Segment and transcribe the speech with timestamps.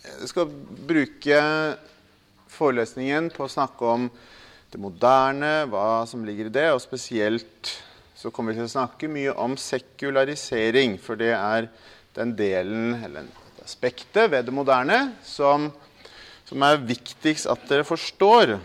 [0.00, 0.48] Jeg skal
[0.88, 1.40] bruke
[2.48, 4.06] forelesningen på å snakke om
[4.72, 7.72] det moderne, hva som ligger i det, og spesielt
[8.16, 11.68] så kommer vi til å snakke mye om sekularisering, for det er
[12.16, 13.28] den delen, eller
[13.64, 15.68] aspektet ved det moderne som,
[16.48, 18.56] som er viktigst at dere forstår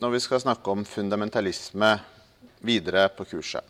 [0.00, 1.96] når vi skal snakke om fundamentalisme
[2.66, 3.69] videre på kurset.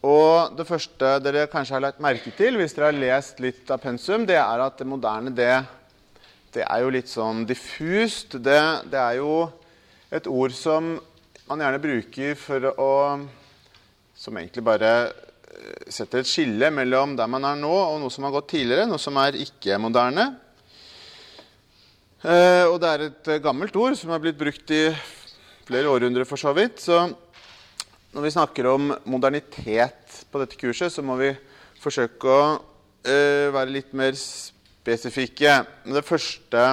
[0.00, 3.82] Og det første dere kanskje har lagt merke til, hvis dere har lest litt av
[3.82, 5.52] pensum, det er at det moderne det,
[6.56, 8.38] det er jo litt sånn diffust.
[8.40, 9.44] Det, det, er jo
[10.08, 10.94] et ord som
[11.50, 12.94] man gjerne bruker for å
[14.20, 18.26] Som egentlig bare eh, setter et skille mellom der man er nå, og noe som
[18.26, 20.26] har gått tidligere, noe som er ikke-moderne.
[22.20, 24.82] Eh, og det er et gammelt ord som har blitt brukt i
[25.64, 26.84] flere århundrer for så vidt.
[26.84, 27.00] Så
[28.10, 31.28] når vi snakker om modernitet på dette kurset, så må vi
[31.78, 35.52] forsøke å uh, være litt mer spesifikke.
[35.86, 36.64] Det første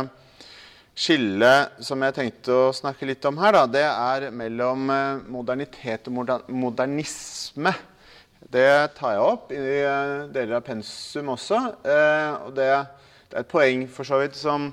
[0.97, 6.09] skillet som jeg tenkte å snakke litt om her, da, det er mellom uh, modernitet
[6.09, 7.73] og moder modernisme.
[8.41, 11.59] Det tar jeg opp i uh, deler av pensum også.
[12.47, 12.71] og det,
[13.27, 14.71] det, er et poeng for så vidt som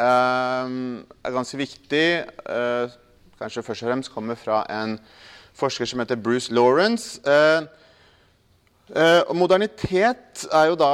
[0.00, 2.04] er ganske viktig.
[3.36, 4.94] kanskje først og fremst kommer fra en
[5.60, 7.20] forsker som heter Bruce Lawrence.
[7.24, 7.62] Eh,
[8.96, 10.92] eh, og modernitet er jo da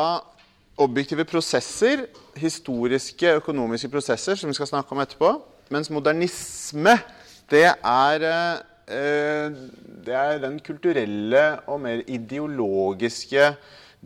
[0.83, 2.05] objektive prosesser,
[2.37, 5.33] historiske, økonomiske prosesser, som vi skal snakke om etterpå.
[5.73, 6.99] Mens modernisme,
[7.51, 8.27] det er,
[8.87, 9.57] eh,
[10.07, 13.55] det er den kulturelle og mer ideologiske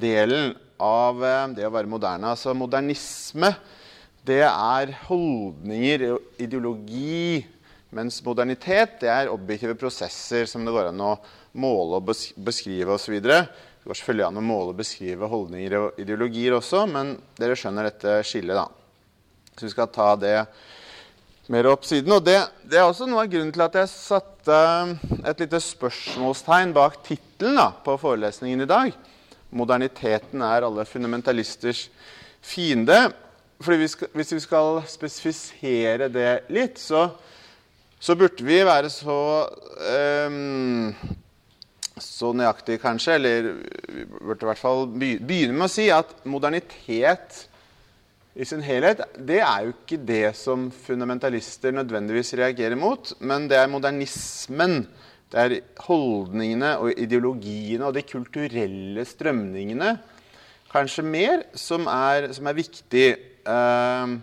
[0.00, 1.20] delen av
[1.56, 2.30] det å være moderne.
[2.30, 3.54] Altså modernisme,
[4.26, 7.46] det er holdninger, ideologi,
[7.96, 11.14] mens modernitet det er objektive prosesser som det går an å
[11.58, 13.16] måle og beskrive osv.
[13.22, 13.40] Det
[13.84, 18.20] går selvfølgelig an å måle og beskrive holdninger og ideologier også, men dere skjønner dette
[18.28, 18.68] skillet, da.
[19.56, 20.36] Så vi skal ta det
[21.50, 22.14] mer opp siden.
[22.14, 22.38] Og det,
[22.70, 24.58] det er også noe av grunnen til at jeg satte
[25.26, 28.94] et lite spørsmålstegn bak tittelen på forelesningen i dag.
[29.50, 31.88] 'Moderniteten er alle fundamentalisters
[32.38, 33.10] fiende'.
[33.60, 37.10] Fordi vi skal, Hvis vi skal spesifisere det litt, så
[38.00, 39.18] så burde vi være så
[40.26, 40.94] um,
[42.00, 43.48] så nøyaktig, kanskje, eller
[43.92, 47.44] vi burde i hvert fall begynne med å si at modernitet
[48.40, 53.58] i sin helhet, det er jo ikke det som fundamentalister nødvendigvis reagerer mot, men det
[53.58, 54.84] er modernismen.
[55.30, 59.92] Det er holdningene og ideologiene og de kulturelle strømningene,
[60.70, 63.06] kanskje mer, som er, som er viktig.
[63.44, 64.18] Uh,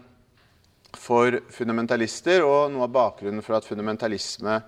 [0.98, 4.60] for fundamentalister, og noe av bakgrunnen for at fundamentalisme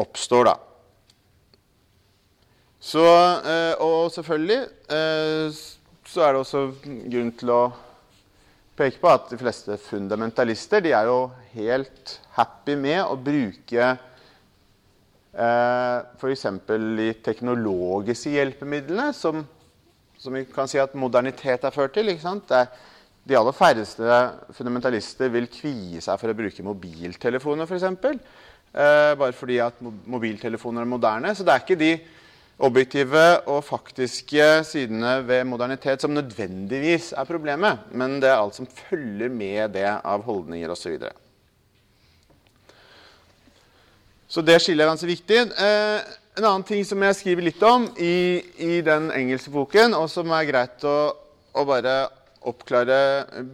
[0.00, 0.50] oppstår.
[0.50, 0.56] da.
[2.84, 3.04] Så,
[3.48, 4.60] eh, og selvfølgelig
[4.92, 5.62] eh,
[6.04, 7.62] så er det også grunn til å
[8.76, 13.86] peke på at de fleste fundamentalister de er jo helt happy med å bruke
[15.32, 16.44] eh, f.eks.
[16.68, 19.44] de teknologiske hjelpemidlene, som,
[20.18, 22.10] som, vi kan si at modernitet er ført til.
[22.12, 22.50] ikke sant?
[22.50, 22.68] Det er
[23.24, 24.18] de aller færreste
[24.52, 28.18] fundamentalister vil kvie seg for å bruke mobiltelefoner, f.eks.
[28.74, 31.32] Eh, bare fordi at mobiltelefoner er moderne.
[31.32, 31.92] Så det er ikke de
[32.64, 38.68] objektive og faktiske sidene ved modernitet som nødvendigvis er problemet, men det er alt som
[38.68, 40.98] følger med det av holdninger osv.
[41.00, 41.14] Så,
[44.28, 45.40] så det skillet er ganske viktig.
[45.48, 50.10] Eh, en annen ting som jeg skriver litt om i, i den engelske boken, og
[50.12, 50.98] som er greit å,
[51.54, 51.96] å bare
[52.48, 52.98] oppklare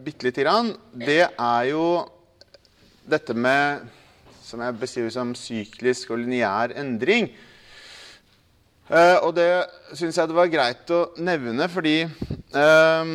[0.05, 1.85] bitte lite grann, det er jo
[3.11, 3.89] dette med
[4.45, 7.29] Som jeg beskriver som syklisk og lineær endring.
[8.91, 9.47] Uh, og det
[9.95, 13.13] syns jeg det var greit å nevne, fordi uh,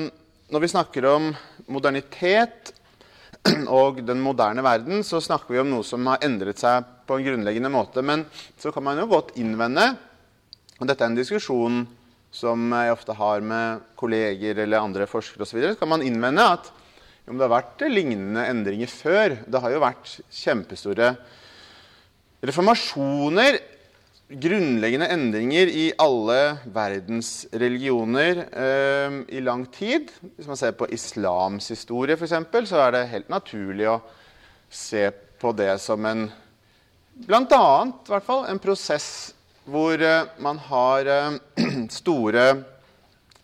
[0.48, 1.28] når vi snakker om
[1.68, 2.72] modernitet
[3.82, 7.28] og den moderne verden, så snakker vi om noe som har endret seg på en
[7.28, 8.00] grunnleggende måte.
[8.00, 8.24] Men
[8.56, 9.90] så kan man jo godt innvende,
[10.80, 11.84] og dette er en diskusjon
[12.36, 16.72] som jeg ofte har med kolleger eller andre forskere osv., kan man innvende at
[17.26, 19.38] om det har vært lignende endringer før.
[19.50, 21.16] Det har jo vært kjempestore
[22.46, 23.58] reformasjoner,
[24.26, 30.12] grunnleggende endringer i alle verdens religioner eh, i lang tid.
[30.36, 34.00] Hvis man ser på islams historie, f.eks., så er det helt naturlig å
[34.70, 35.08] se
[35.42, 36.28] på det som en
[37.16, 39.35] Blant annet, i hvert fall, en prosess
[39.66, 41.38] hvor eh, man har eh,
[42.00, 42.46] store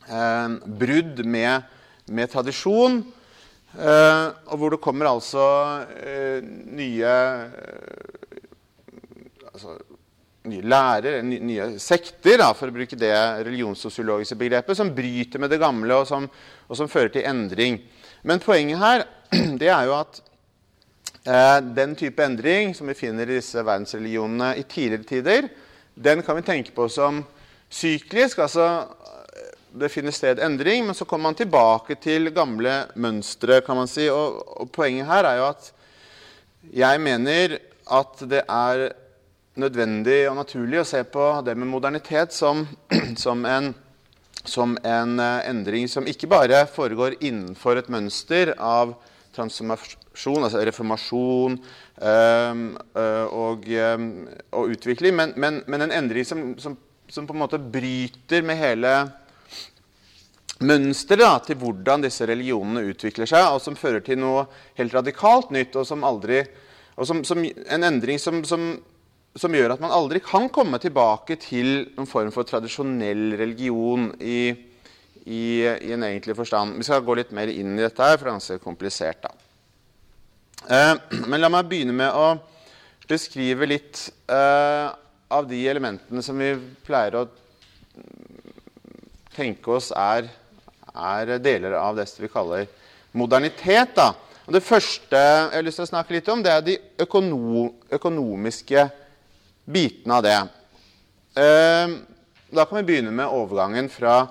[0.07, 1.61] eh, brudd med,
[2.05, 3.03] med tradisjon.
[3.71, 5.43] og hvor det kommer altså
[6.75, 7.11] nye
[9.53, 9.77] altså,
[10.51, 13.13] nye lærer, nye sekter, da, for å bruke det
[13.45, 16.27] religionssosiologiske begrepet, som bryter med det gamle, og som,
[16.67, 17.79] og som fører til endring.
[18.27, 19.05] Men poenget her
[19.61, 20.21] det er jo at
[21.23, 25.51] eh, den type endring som vi finner i disse verdensreligionene i tidligere tider,
[25.95, 27.23] den kan vi tenke på som
[27.69, 28.39] syklisk.
[28.39, 28.87] altså
[29.71, 33.61] det finner sted endring, men så kommer man tilbake til gamle mønstre.
[33.61, 34.09] kan man si.
[34.09, 35.71] Og, og Poenget her er jo at
[36.75, 37.57] jeg mener
[37.91, 38.91] at det er
[39.59, 42.65] nødvendig og naturlig å se på det med modernitet som,
[43.23, 43.71] som, en,
[44.43, 48.93] som en, eh, endring som ikke bare foregår innenfor et mønster av
[49.35, 51.57] transformasjon, altså reformasjon
[52.01, 52.61] øh,
[53.31, 54.07] og, um,
[54.51, 56.77] og, utvikling, men, men, men, en endring som, som,
[57.09, 58.95] som, på en måte bryter med hele
[60.61, 64.45] mønsteret til hvordan disse religionene utvikler seg, og som fører til noe
[64.77, 66.43] helt radikalt nytt, og som aldri
[67.01, 71.87] og som, som en endring som, som, gjør at man aldri kan komme tilbake til
[71.95, 74.51] noen form for tradisjonell religion i,
[75.25, 76.77] i, i en egentlig forstand.
[76.77, 79.27] Vi skal gå litt mer inn i dette, her, for det er ganske komplisert.
[80.69, 80.95] Eh,
[81.27, 82.33] men la meg begynne med å
[83.09, 84.87] beskrive litt eh,
[85.31, 86.53] av de elementene som vi
[86.85, 87.27] pleier å
[89.35, 90.27] tenke oss er,
[90.91, 92.67] er deler av det vi kaller
[93.17, 93.95] modernitet.
[93.95, 94.11] da.
[94.47, 97.69] Og det første jeg har lyst til å snakke litt om, det er de økono
[97.91, 98.87] økonomiske
[99.71, 100.39] bitene av det.
[101.41, 101.93] Eh,
[102.51, 104.25] da kan vi begynne med overgangen fra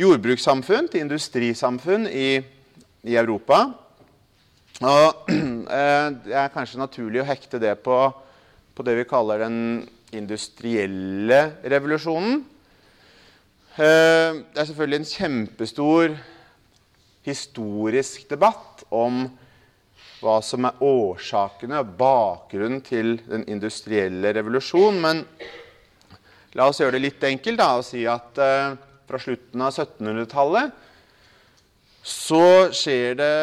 [0.00, 2.40] jordbrukssamfunn til industrisamfunn i,
[3.04, 3.62] i Europa.
[4.80, 5.30] Og
[5.78, 7.98] eh, Det er kanskje naturlig å hekte det på,
[8.74, 9.60] på det vi kaller den
[10.16, 12.40] industrielle revolusjonen.
[13.76, 16.16] Eh, det er selvfølgelig en kjempestor
[17.26, 19.26] historisk debatt om
[20.20, 25.00] hva som er årsakene og bakgrunnen til den industrielle revolusjonen.
[25.00, 25.24] Men
[26.56, 28.78] la oss gjøre det litt enkelt da, og si at eh,
[29.10, 30.86] fra slutten av 1700-tallet
[32.06, 33.34] så skjer det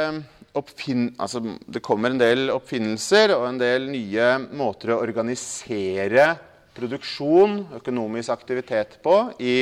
[1.21, 6.31] altså, Det kommer en del oppfinnelser og en del nye måter å organisere
[6.77, 9.55] produksjon, økonomisk aktivitet på, i,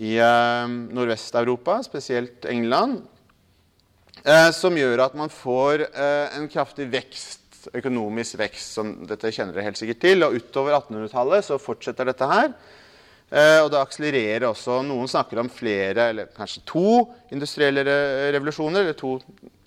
[0.00, 3.02] i eh, Nordvest-Europa, spesielt England.
[4.24, 8.74] Eh, som gjør at man får eh, en kraftig vekst, økonomisk vekst.
[8.78, 10.24] som Dette kjenner dere helt sikkert til.
[10.24, 12.52] Og utover 1800-tallet så fortsetter dette her.
[13.30, 14.80] Eh, og det akselererer også.
[14.86, 17.84] Noen snakker om flere, eller kanskje to industrielle
[18.34, 18.82] revolusjoner.
[18.82, 19.16] Eller to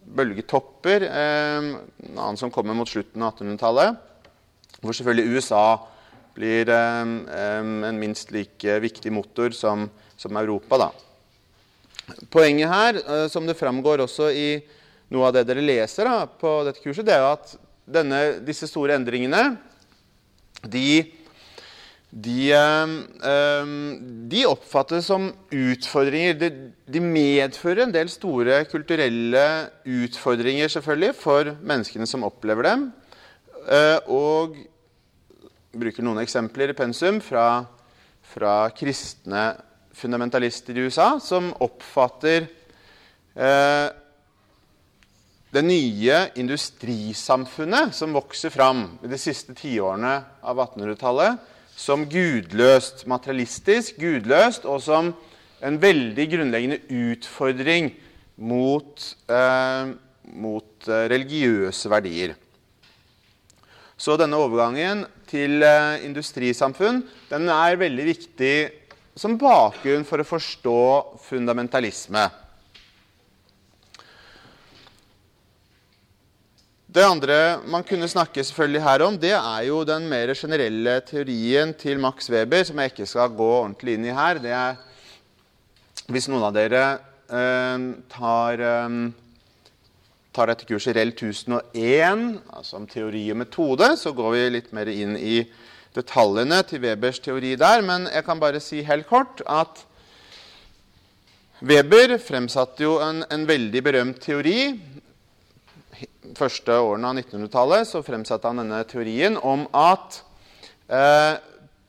[0.04, 1.07] bølgetopper.
[1.07, 1.71] Eh,
[2.10, 3.98] en annen som kommer mot slutten av 1800-tallet.
[4.83, 5.65] Hvor selvfølgelig USA
[6.36, 7.01] blir eh,
[7.89, 9.88] en minst like viktig motor som,
[10.18, 10.88] som Europa.
[10.88, 10.92] da.
[12.33, 14.48] Poenget her, eh, som det framgår også i
[15.13, 18.68] noe av det dere leser da, på dette kurset, det er jo at denne, disse
[18.69, 19.44] store endringene
[20.63, 21.04] de,
[22.13, 23.69] de, øh,
[24.30, 26.38] de oppfattes som utfordringer.
[26.38, 26.50] De,
[26.86, 29.45] de, medfører en del store kulturelle
[29.86, 32.92] utfordringer selvfølgelig for menneskene som opplever dem.
[33.63, 34.57] Uh, og
[35.74, 37.63] bruker noen eksempler i pensum fra,
[38.33, 39.54] fra kristne
[39.95, 42.45] fundamentalister i USA som oppfatter
[43.38, 43.88] eh,
[45.54, 51.38] det nye industrisamfunnet som vokser fram i de siste tiårene av 1800-tallet,
[51.75, 55.14] som gudløst, materialistisk, gudløst, og som
[55.64, 57.92] en veldig grunnleggende utfordring
[58.36, 59.94] mot, eh,
[60.33, 62.36] mot eh, religiøse verdier.
[63.97, 68.56] Så denne overgangen til eh, industrisamfunn den er veldig viktig
[69.16, 70.80] som bakgrunn for å forstå
[71.28, 72.26] fundamentalisme.
[76.94, 77.35] Det andre
[77.66, 82.28] man kunne snakke selvfølgelig her om, det er jo den mer generelle teorien til Max
[82.30, 84.38] Weber, som jeg ikke skal gå ordentlig inn i her.
[84.44, 84.76] Det er,
[86.14, 86.83] hvis noen av dere
[87.33, 89.00] eh, tar, eh,
[90.38, 92.21] tar, dette kurset REL 1001,
[92.59, 95.40] altså om teori og metode, så går vi litt mer inn i
[95.97, 99.81] detaljene til Webers teori der, men jeg kan bare si helt kort at
[101.64, 104.76] Weber fremsatte jo en, en veldig berømt teori.
[106.33, 110.21] Første årene av 1900-tallet så fremsatte han denne teorien om at
[110.90, 111.35] eh,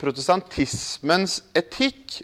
[0.01, 2.19] protestantismens etikk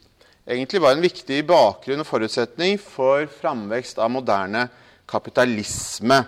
[0.44, 4.66] egentlig var en viktig bakgrunn og forutsetning for framvekst av moderne
[5.08, 6.20] kapitalisme.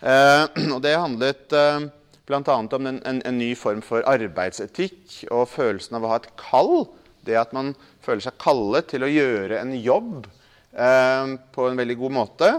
[0.00, 1.88] Eh, og det handlet eh,
[2.26, 2.56] bl.a.
[2.58, 6.88] om en, en, en, ny form for arbeidsetikk og følelsen av å ha et kall.
[7.26, 11.98] Det at man føler seg kallet til å gjøre en jobb eh, på en veldig
[12.02, 12.56] god måte.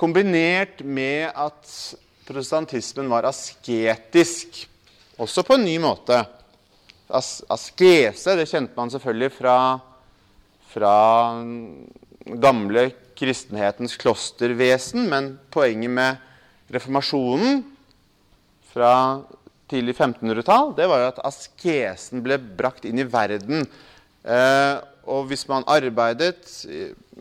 [0.00, 1.72] Kombinert med at
[2.24, 4.66] protestantismen var asketisk.
[5.20, 6.16] også på en ny måte.
[7.12, 9.56] As askese det kjente man selvfølgelig fra,
[10.72, 10.94] fra
[12.40, 12.86] gamle
[13.18, 17.60] kristenhetens klostervesen, men poenget med reformasjonen
[18.72, 18.94] fra
[19.68, 23.66] tidlig 1500-tall, det var jo at askesen ble brakt inn i verden.
[24.24, 26.40] Eh, og hvis man arbeidet,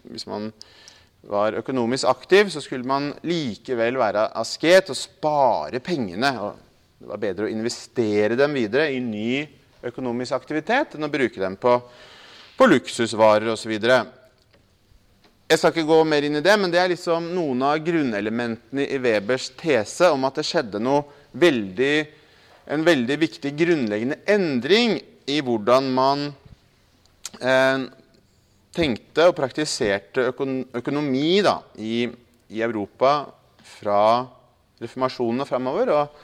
[0.08, 0.54] hvis man
[1.28, 6.32] var økonomisk aktiv, så skulle man likevel være asket og spare pengene.
[6.40, 6.56] Og
[7.00, 9.34] det var bedre å investere dem videre i ny
[9.90, 11.76] økonomisk aktivitet enn å bruke dem på,
[12.58, 13.76] på luksusvarer osv.
[15.50, 18.86] Jeg skal ikke gå mer inn i det, men det er liksom noen av grunnelementene
[18.86, 20.82] i Webers tese om at det skjedde
[21.32, 21.96] veldig,
[22.70, 25.00] en veldig viktig grunnleggende endring
[25.30, 26.28] i hvordan man
[27.42, 27.88] eh,
[28.80, 32.08] tenkte og praktiserte økon økonomi da, i,
[32.50, 33.14] i, Europa
[33.78, 34.02] fra
[34.80, 35.92] reformasjonen og framover.
[35.96, 36.22] Og,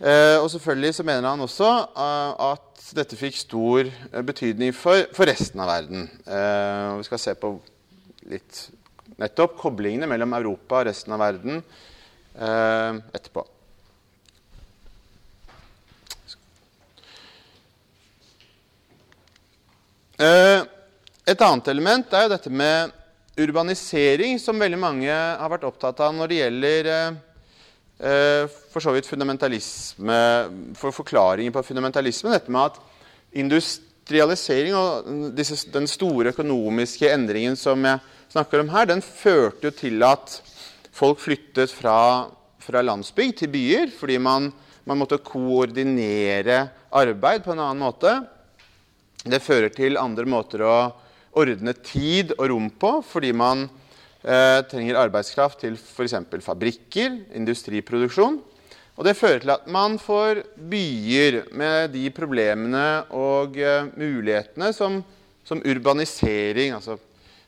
[0.00, 5.08] eh, og, selvfølgelig så mener han også uh, at dette fikk stor uh, betydning for,
[5.16, 6.06] for, resten av verden.
[6.26, 7.56] Og vi skal se på
[8.30, 8.66] litt
[9.18, 11.58] nettopp koblingene mellom Europa og resten av verden
[12.32, 13.42] etterpå.
[20.22, 20.62] Uh,
[21.22, 22.90] et annet element er jo dette med
[23.38, 29.06] urbanisering, som veldig mange har vært opptatt av når det gjelder eh, for så vidt
[29.06, 30.18] fundamentalisme,
[30.76, 32.32] for forklaringer på fundamentalisme.
[32.34, 32.80] Dette med at
[33.38, 38.02] industrialisering og disse, den store økonomiske endringen som jeg
[38.34, 40.40] snakker om her, den førte jo til at
[40.92, 42.26] folk flyttet fra,
[42.60, 44.50] fra landsbygd til byer fordi man,
[44.84, 48.18] man måtte koordinere arbeid på en annen måte.
[49.22, 50.76] Det fører til andre måter å
[51.32, 56.16] ordne tid og rom på, fordi man eh, trenger arbeidskraft til f.eks.
[56.44, 58.40] fabrikker, industriproduksjon.
[58.92, 62.86] Og det fører til at man får byer med de problemene
[63.16, 65.00] og eh, mulighetene som,
[65.44, 66.98] som, urbanisering Altså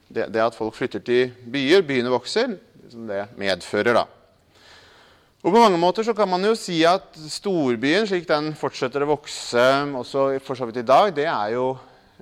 [0.09, 2.57] det, det, at folk flytter til byer, byene vokser,
[2.91, 4.05] som det medfører, da.
[5.45, 9.11] Og På mange måter så kan man jo si at storbyen, slik den fortsetter å
[9.11, 9.65] vokse
[10.01, 11.75] også for så vidt i dag, det er jo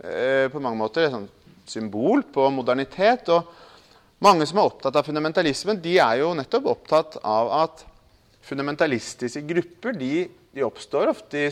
[0.02, 3.28] eh, på mange måter et sånt symbol på modernitet.
[3.32, 7.84] Og mange som er opptatt av fundamentalismen, de er jo nettopp opptatt av at
[8.46, 11.50] fundamentalistiske grupper de, de oppstår ofte i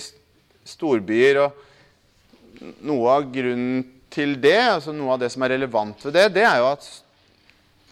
[0.70, 1.44] storbyer.
[1.44, 6.26] Og noe av grunnen til det, altså noe av det som er relevant ved det,
[6.40, 6.88] det er jo at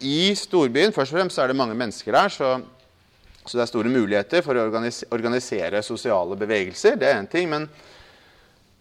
[0.03, 2.49] i storbyen først og fremst er det mange mennesker der, så,
[3.43, 6.99] så det er store muligheter for å organisere, sosiale bevegelser.
[6.99, 7.49] Det er én ting.
[7.51, 7.67] men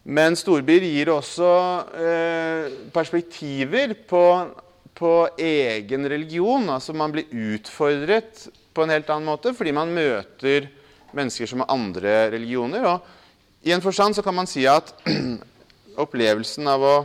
[0.08, 1.48] men storbyer gir også
[2.00, 4.22] eh, perspektiver på,
[4.96, 6.64] på, egen religion.
[6.72, 10.70] Altså man blir utfordret på en helt annen måte fordi man møter
[11.12, 12.86] mennesker som har andre religioner.
[12.88, 14.94] Og i en forstand så kan man si at
[16.04, 16.96] opplevelsen av å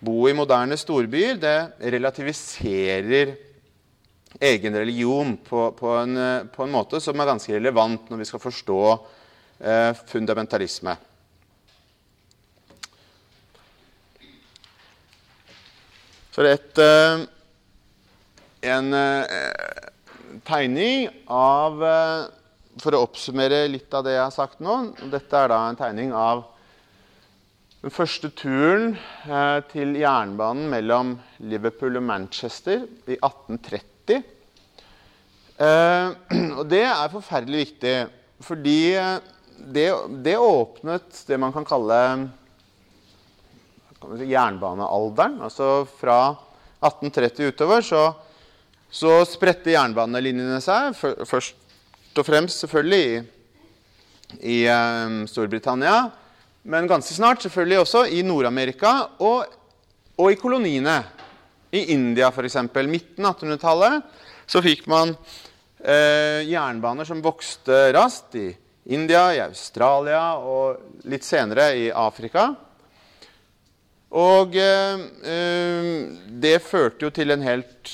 [0.00, 1.58] bo i moderne storbyer, det
[1.92, 3.34] relativiserer
[4.40, 6.16] egen religion på, på, en,
[6.48, 10.96] på en, måte som er ganske relevant når vi skal forstå eh, fundamentalisme.
[16.30, 17.22] Så det er eh,
[18.70, 19.88] en eh,
[20.46, 22.28] tegning av eh,
[22.80, 24.76] For å oppsummere litt av det jeg har sagt nå
[25.10, 26.46] Dette er da en tegning av
[27.80, 28.90] den første turen
[29.70, 31.14] til jernbanen mellom
[31.48, 34.18] Liverpool og Manchester i 1830.
[36.58, 37.94] og det er forferdelig viktig,
[38.44, 38.76] fordi
[39.72, 39.86] det,
[40.26, 42.02] det åpnet det man kan kalle
[44.08, 45.40] jernbanealderen.
[45.44, 46.20] Altså fra
[46.80, 48.04] 1830 utover så,
[48.90, 50.96] så spredte jernbanelinjene seg.
[50.96, 51.56] Først
[52.18, 53.20] og fremst selvfølgelig i,
[54.40, 56.10] i um, Storbritannia,
[56.68, 58.92] men ganske snart selvfølgelig også i Nord-Amerika
[59.22, 59.46] og,
[60.18, 60.98] og, i koloniene.
[61.70, 62.58] I India f.eks.
[62.90, 64.02] Midten av 1800-tallet
[64.50, 65.12] så fikk man
[65.78, 68.48] eh, jernbaner som vokste raskt i
[68.90, 72.48] India, i Australia og litt senere i Afrika.
[74.10, 75.90] Og eh, eh,
[76.42, 77.90] det førte jo til en helt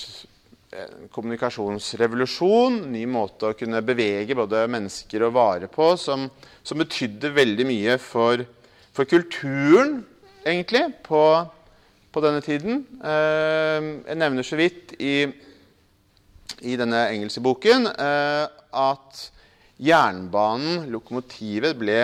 [0.73, 2.79] eh, kommunikasjonsrevolusjon.
[2.89, 6.25] Ny måte å kunne bevege både mennesker og varer på, som,
[6.65, 8.47] som betydde veldig mye for,
[8.97, 10.01] for kulturen,
[10.47, 11.23] egentlig, på,
[12.13, 12.87] på denne tiden.
[13.03, 15.27] Jeg nevner så vidt i,
[16.65, 19.25] i denne engelske boken at
[19.77, 21.99] jernbanen, lokomotivet, ble,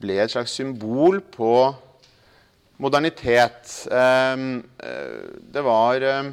[0.00, 1.50] ble et slags symbol på
[2.76, 3.86] modernitet.
[3.90, 6.30] Ehm, eh, det var, eh,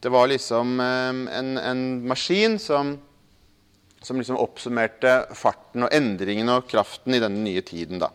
[0.00, 2.98] det var liksom ehm, en, en, maskin som
[4.02, 7.98] som liksom oppsummerte farten og endringen og kraften i denne nye tiden.
[7.98, 8.12] da.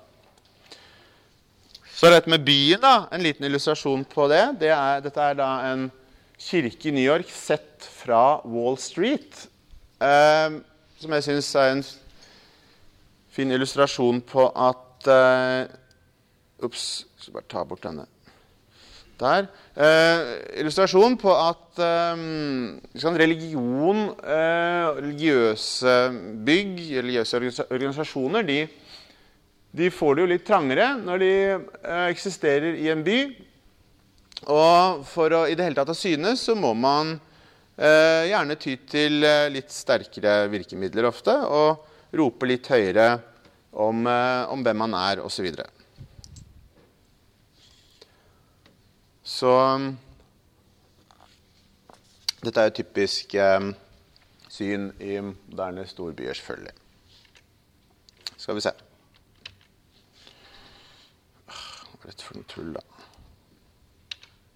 [1.94, 4.46] Så dette med byen, da, en liten illustrasjon på det.
[4.60, 5.90] det er, dette er da en
[6.40, 9.46] kirke i New York sett fra Wall Street.
[10.04, 10.58] Eh,
[11.00, 11.84] som jeg syns er en
[13.34, 15.72] fin illustrasjon på at eh,
[16.64, 18.08] Ops, skal bare ta bort denne.
[19.20, 19.46] Der.
[19.78, 20.20] Eh,
[20.60, 22.24] illustrasjon på at eh,
[23.16, 25.94] religion, eh, religiøse
[26.44, 28.58] bygg, religiøse organisasjoner, de,
[29.72, 33.20] de, får det jo litt trangere når de eh, eksisterer i en by.
[34.52, 37.14] Og for å i det hele tatt å synes, så må man
[37.78, 43.14] eh, gjerne ty til eh, litt sterkere virkemidler ofte, og rope litt høyere
[43.72, 45.48] om, om hvem man er, osv.
[49.34, 49.50] Så
[52.44, 53.70] dette er jo typisk eh,
[54.52, 56.74] syn i moderne storbyer, selvfølgelig.
[58.38, 58.74] Skal vi se
[61.48, 62.84] Hva er dette for noe tull, da?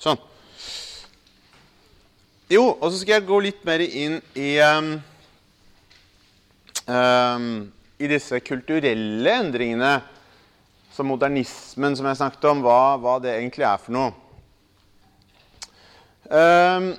[0.03, 0.19] Sånn.
[2.51, 4.91] Jo, og så skal jeg gå litt mer inn i um,
[6.91, 7.50] um,
[7.98, 9.96] I disse kulturelle endringene,
[10.93, 14.26] som modernismen, som jeg snakket om, hva, hva det egentlig er for noe.
[16.27, 16.89] Um,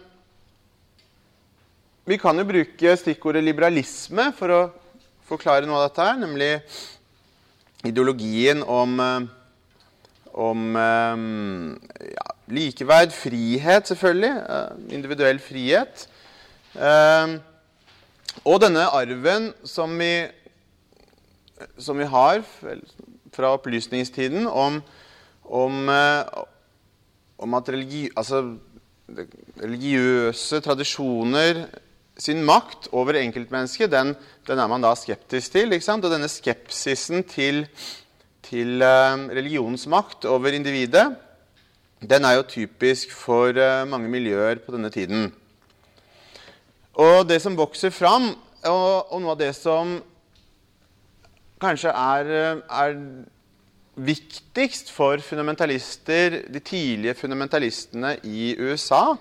[2.09, 4.61] vi kan jo bruke stikkordet liberalisme for å
[5.29, 6.53] forklare noe av dette her, nemlig
[7.85, 8.95] ideologien om,
[10.33, 12.25] om um, ja,
[12.57, 14.31] likeverd, frihet, selvfølgelig.
[14.49, 16.07] Uh, individuell frihet.
[16.73, 17.37] Um,
[18.49, 20.25] og denne arven som vi,
[21.77, 22.41] som vi har
[23.37, 24.81] fra opplysningstiden om,
[25.45, 25.93] om,
[27.45, 28.07] om at religi...
[28.17, 28.47] Altså,
[29.09, 31.65] religiøse tradisjoner
[32.19, 34.15] sin makt over enkeltmennesket, den,
[34.47, 35.73] den, er man da skeptisk til.
[35.73, 37.65] Og denne skepsisen til,
[38.43, 41.07] til uh, religionens makt over individet,
[42.03, 45.31] den er jo typisk for uh, mange miljøer på denne tiden.
[46.99, 48.33] Og det som vokser fram,
[48.67, 50.01] og, og noe av det som
[51.63, 52.97] kanskje er, eh, er
[53.99, 59.17] viktigst for fundamentalister, de tidlige fundamentalistene i USA,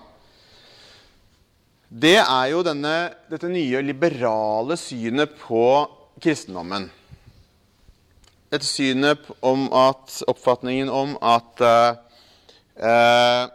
[1.88, 5.64] det er jo denne, dette nye liberale synet på
[6.20, 6.90] kristendommen.
[8.52, 13.48] Dette synet om at, oppfatningen om at eh,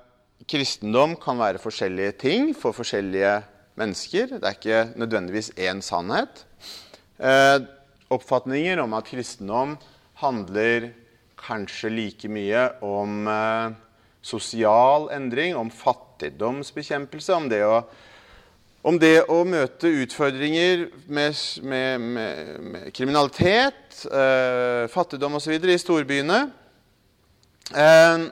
[0.50, 3.36] kristendom kan være forskjellige ting for forskjellige
[3.80, 4.36] mennesker.
[4.38, 6.44] Det er ikke nødvendigvis én sannhet.
[7.22, 7.62] Eh,
[8.14, 9.78] oppfatninger om at kristendom
[10.22, 10.90] handler
[11.44, 13.76] kanskje like mye om eh,
[14.24, 17.82] sosial endring, om fattigdomsbekjempelse, om det å,
[18.88, 25.58] om det å møte utfordringer med, med, med, med kriminalitet, eh, fattigdom osv.
[25.60, 26.40] i storbyene.
[27.72, 28.30] Eh,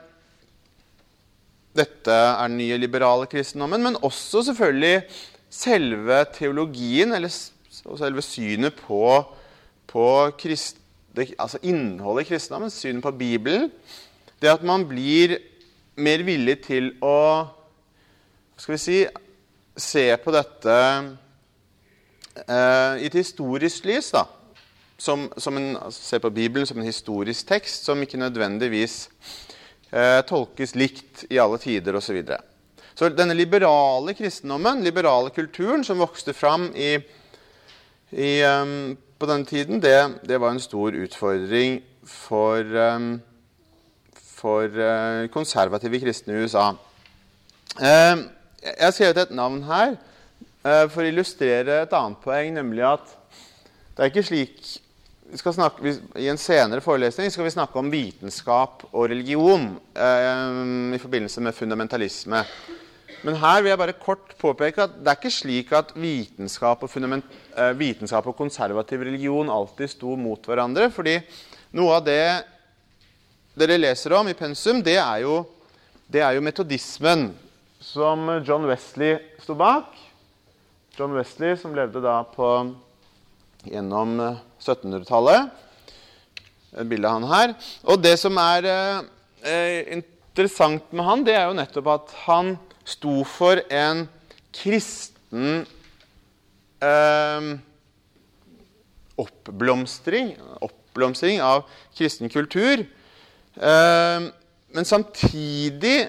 [1.72, 5.06] dette er den nye liberale kristendommen, men også selvfølgelig
[5.52, 9.04] selve teologien, eller selve synet på,
[9.88, 10.06] på
[10.40, 10.81] krist,
[11.16, 13.70] det, altså innholdet i kristendommen, synet på Bibelen,
[14.42, 15.36] det at man blir
[15.96, 17.18] mer villig til å
[18.56, 18.98] skal vi si,
[19.76, 20.76] se på dette
[22.46, 24.12] eh, i et historisk lys.
[24.14, 24.24] da,
[25.02, 29.08] som, som en, altså, Se på Bibelen som en historisk tekst som ikke nødvendigvis
[29.90, 32.06] eh, tolkes likt i alle tider osv.
[32.06, 32.40] Så, videre.
[32.94, 36.94] så denne liberale kristendommen, liberale kulturen, som vokste fram i,
[38.12, 43.20] i um, på den tiden, det, det var en stor utfordring for, um,
[44.18, 46.72] for uh, konservative kristne i USA.
[47.78, 48.24] Uh,
[48.62, 53.14] jeg har skrevet et navn her uh, for å illustrere et annet poeng, nemlig at
[53.94, 54.58] det er ikke slik
[55.38, 61.56] snakke, I en senere forelesning skal vi snakke om vitenskap og religion i forbindelse med
[61.56, 62.42] fundamentalisme.
[63.22, 66.90] Men her vil jeg bare kort påpeke at det er ikke slik at vitenskap og,
[66.96, 70.90] eh, vitenskap og konservativ religion alltid sto mot hverandre.
[70.90, 71.22] fordi
[71.72, 72.44] noe av det
[73.54, 75.46] dere leser om i pensum, det er jo,
[76.10, 77.30] det er jo metodismen
[77.80, 79.84] som John Wesley sto bak.
[80.96, 82.74] John Wesley som levde da på
[83.64, 84.18] gjennom
[84.60, 85.50] 1700-tallet.
[86.72, 87.54] Bildet Et bilde av han her.
[87.84, 89.00] Og det som er eh,
[89.44, 92.54] eh, interessant med han, det er jo nettopp at han
[92.84, 94.06] sto for en
[94.52, 95.62] kristen
[96.82, 97.52] eh,
[99.22, 101.64] oppblomstring, oppblomstring av
[101.96, 102.84] kristen kultur.
[103.54, 104.28] Eh,
[104.72, 106.08] men samtidig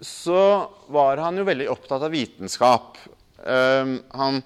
[0.00, 2.98] så var han jo veldig opptatt av vitenskap.
[3.44, 4.42] Eh, han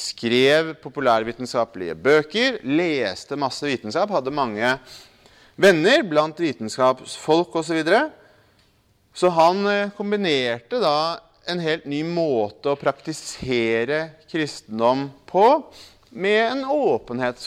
[0.00, 4.76] skrev populærvitenskapelige bøker, leste masse vitenskap, hadde mange
[5.60, 7.70] venner blant vitenskapsfolk osv.
[7.70, 8.08] Så, videre.
[9.14, 11.20] Så han eh, kombinerte da
[11.50, 15.46] en helt ny måte å praktisere kristendom på
[16.10, 17.40] med en åpenhet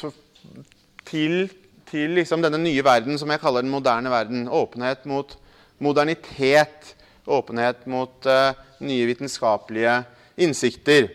[1.08, 1.47] til,
[1.89, 4.47] til liksom denne nye verden, som jeg kaller den moderne verden.
[4.47, 5.36] Åpenhet mot
[5.84, 6.93] modernitet.
[7.28, 8.52] Åpenhet mot uh,
[8.84, 10.02] nye vitenskapelige
[10.43, 11.08] innsikter.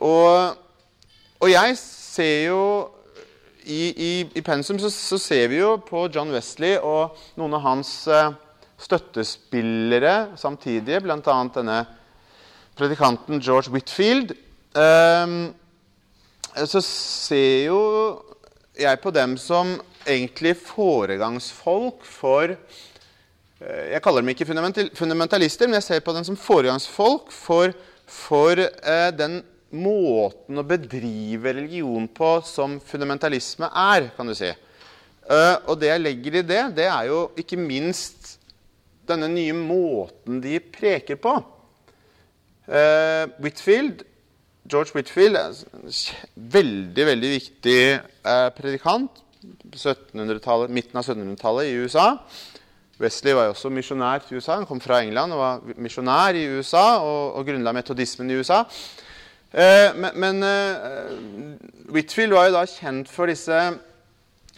[0.00, 0.56] Og,
[1.40, 2.62] og, jeg ser jo
[3.62, 7.62] I, i, i pensum så, så, ser vi jo på John Wesley og noen av
[7.62, 8.32] hans uh,
[8.82, 11.38] støttespillere samtidig, bl.a.
[11.54, 11.78] denne
[12.78, 14.34] predikanten George Whitfield.
[14.74, 15.52] Um,
[16.66, 17.80] så ser jo
[18.78, 19.74] jeg på dem som
[20.08, 24.48] egentlig foregangsfolk for eh, Jeg kaller dem ikke
[24.96, 27.74] fundamentalister, men jeg ser på dem som foregangsfolk for,
[28.08, 29.42] for eh, den
[29.72, 34.50] måten å bedrive religion på som fundamentalisme er, kan du si.
[35.22, 38.34] Uh, og det jeg legger i det, det er jo ikke minst
[39.08, 41.34] denne nye måten de preker på.
[42.68, 44.04] Uh, Whitfield
[44.70, 45.64] George Whitfield
[46.34, 49.22] veldig veldig viktig uh, predikant.
[49.42, 52.18] midten av 1700-tallet i USA.
[53.02, 54.56] Wesley var jo også misjonær til USA.
[54.60, 58.62] Han kom fra England og var misjonær i USA og, og grunnla metodismen i USA.
[59.52, 61.10] Eh, men, men eh,
[61.92, 63.58] Whitfield var jo da kjent for disse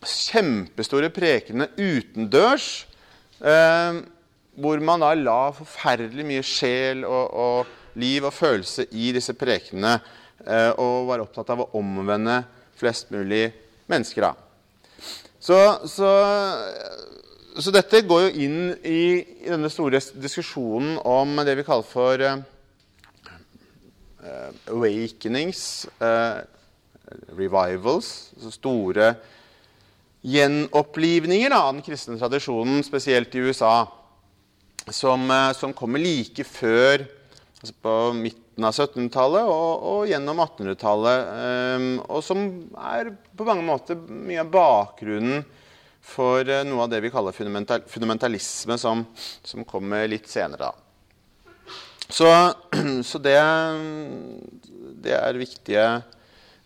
[0.04, 2.68] kjempestore prekenene utendørs.
[3.40, 4.02] Eh,
[4.54, 9.96] hvor man da la forferdelig mye sjel og, og liv og følelse i disse prekenene
[10.46, 12.42] eh, og var opptatt av å omvende
[12.78, 13.48] flest mulig
[13.90, 14.26] mennesker.
[14.26, 14.34] Da.
[15.44, 15.58] Så,
[15.90, 16.10] så,
[17.58, 22.24] så, dette går jo inn i, i, denne store diskusjonen om det vi kaller for
[22.24, 22.40] eh,
[24.72, 26.38] awakenings, eh,
[27.36, 29.12] revivals, altså store
[30.24, 33.84] gjenopplivninger da, av den kristne tradisjonen, spesielt i USA,
[34.92, 37.06] som, uh, som kommer like før
[37.64, 41.28] altså på midten av 1700-tallet og, og, gjennom 1800-tallet.
[41.80, 42.46] Um, og som
[42.92, 45.44] er på mange måter mye av bakgrunnen
[46.04, 49.06] for uh, noe av det vi kaller fundamental, fundamentalisme, som,
[49.42, 50.68] som, kommer litt senere.
[50.68, 51.54] da.
[52.04, 52.28] Så,
[53.08, 53.38] så det,
[55.06, 55.86] det, er viktige,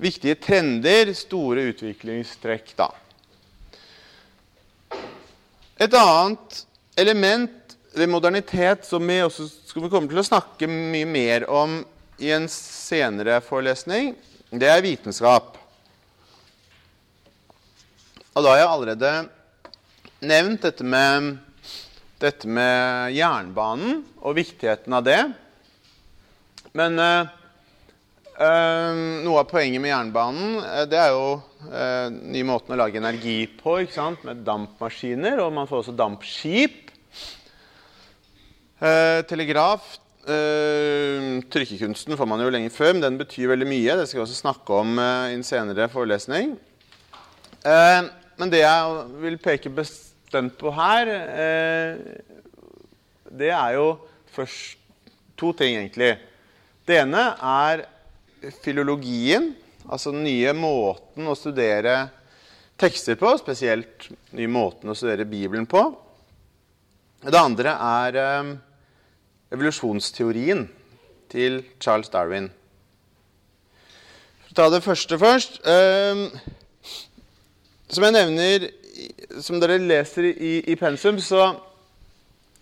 [0.02, 2.90] viktige trender, store utviklingstrekk, da.
[5.78, 6.64] Et annet
[6.98, 7.58] element
[7.96, 11.81] ved modernitet, som vi også skal vi komme til å snakke mye mer om
[12.18, 14.14] i en senere forelesning,
[14.51, 15.57] det er vitenskap.
[18.35, 19.12] Og da har jeg allerede
[20.29, 21.37] nevnt dette med,
[22.22, 25.20] dette med jernbanen og viktigheten av det.
[26.79, 27.31] Men øh,
[28.38, 31.29] øh, noe av poenget med jernbanen øh, det er jo
[32.31, 33.81] nye måten å lage energi på,
[34.22, 35.42] med dampmaskiner.
[35.42, 36.88] Og man får også dampskip.
[38.79, 39.97] Eh, telegraf
[40.29, 43.95] Uh, Trykkekunsten får man jo lenge før, men den betyr veldig mye.
[43.97, 46.51] Det skal vi også snakke om uh, i en senere forelesning.
[47.64, 51.09] Uh, men det jeg vil peke bestemt på her,
[53.41, 53.87] det er jo
[54.37, 54.77] først
[55.41, 56.12] to ting, egentlig.
[56.85, 57.87] Det ene er
[58.61, 59.55] filologien,
[59.88, 61.97] altså den nye måten å studere
[62.79, 65.88] tekster på, spesielt den nye måten å studere Bibelen på.
[67.25, 68.23] Det andre er
[69.53, 70.67] evolusjonsteorien
[71.33, 72.51] til Charles Darwin.
[74.43, 76.25] For å ta det første først eh,
[77.89, 78.67] Som jeg nevner,
[79.41, 81.55] som dere leser i, i pensum, så,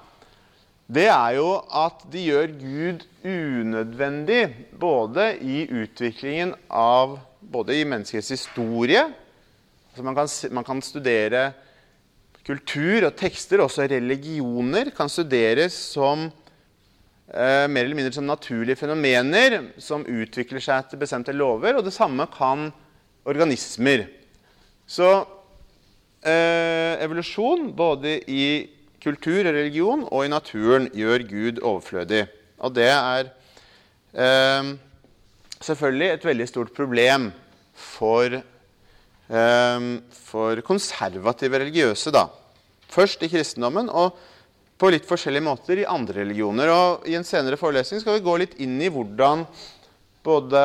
[0.85, 4.43] det er jo at de gjør Gud unødvendig
[4.81, 7.19] både i utviklingen av
[7.55, 11.43] Både i menneskets historie altså man, kan, man kan studere
[12.45, 19.61] kultur og tekster, også religioner, kan studeres som eh, mer eller mindre som naturlige fenomener
[19.81, 21.79] som utvikler seg etter bestemte lover.
[21.79, 22.69] Og det samme kan
[23.25, 24.07] organismer.
[24.87, 25.09] Så
[26.21, 28.47] eh, evolusjon, både i
[29.05, 32.27] kultur og religion og i naturen, gjør Gud overflødig.
[32.65, 33.31] Og det er
[34.13, 34.75] eh,
[35.65, 37.31] selvfølgelig et veldig stort problem
[37.75, 38.43] for,
[39.25, 42.11] for konservative religiøse.
[42.13, 42.27] da.
[42.93, 44.19] Først i kristendommen og
[44.79, 46.71] på litt forskjellige måter i andre religioner.
[46.71, 49.47] Og I en senere forelesning skal vi gå litt inn i hvordan
[50.25, 50.63] både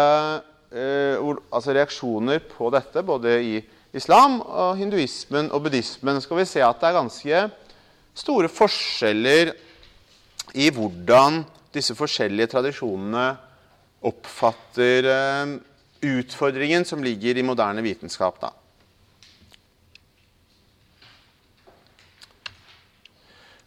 [0.72, 1.19] eh,
[1.52, 3.56] altså reaksjoner på dette, både i
[3.95, 7.43] islam, og hinduismen og buddhismen, skal vi se at det er ganske
[8.19, 9.54] store forskjeller
[10.60, 11.43] i hvordan
[11.74, 13.28] disse forskjellige tradisjonene
[14.10, 15.58] oppfatter eh,
[16.01, 18.39] utfordringen som ligger i moderne vitenskap.
[18.41, 18.53] Da.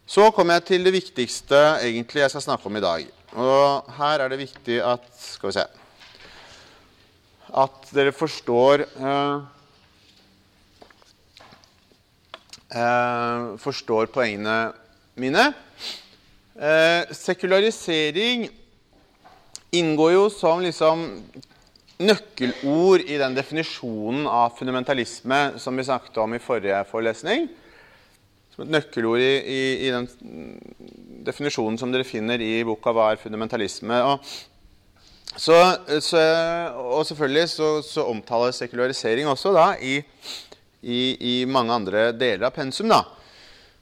[0.05, 3.05] Så kommer jeg til det viktigste egentlig jeg skal snakke om i dag.
[3.33, 5.63] Og her er det viktig at Skal vi se
[7.63, 9.39] At dere forstår eh,
[12.77, 14.73] uh, Forstår poengene
[15.17, 15.47] mine.
[16.53, 18.47] Eh, sekularisering
[19.73, 21.03] inngår jo som liksom
[22.01, 27.47] nøkkelord i den definisjonen av fundamentalisme som vi snakket om i forrige forelesning.
[28.53, 30.07] Som et nøkkelord i, i, i, den
[31.25, 34.33] definisjonen som dere finner i boka 'Hva er fundamentalisme?' Og,
[35.33, 35.57] så,
[35.99, 36.19] så,
[36.77, 39.95] og selvfølgelig så, så, omtales sekularisering også da i,
[40.83, 42.89] i, mange andre deler av pensum.
[42.89, 43.01] da.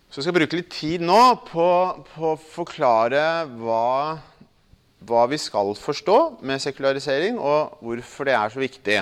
[0.10, 1.67] Så jeg skal bruke litt tid nå på,
[2.15, 4.19] på å forklare hva
[5.07, 8.99] hva vi skal forstå med sekularisering, og hvorfor det er så viktig.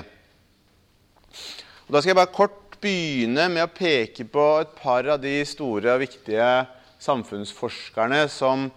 [1.87, 5.35] Og da skal jeg bare kort begynne med å peke på et par av de
[5.47, 6.47] store og viktige
[7.03, 8.69] samfunnsforskerne som,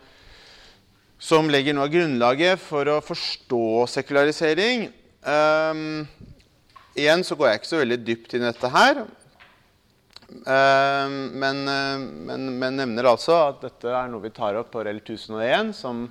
[1.22, 4.88] som legger noe av grunnlaget for å forstå sekularisering.
[5.22, 6.02] Um,
[6.98, 9.04] igjen så går jeg ikke så veldig dypt inn i dette her.
[10.32, 11.62] Um, men,
[12.26, 16.06] men, men, nevner altså at dette er noe vi tar opp på REL 1001, som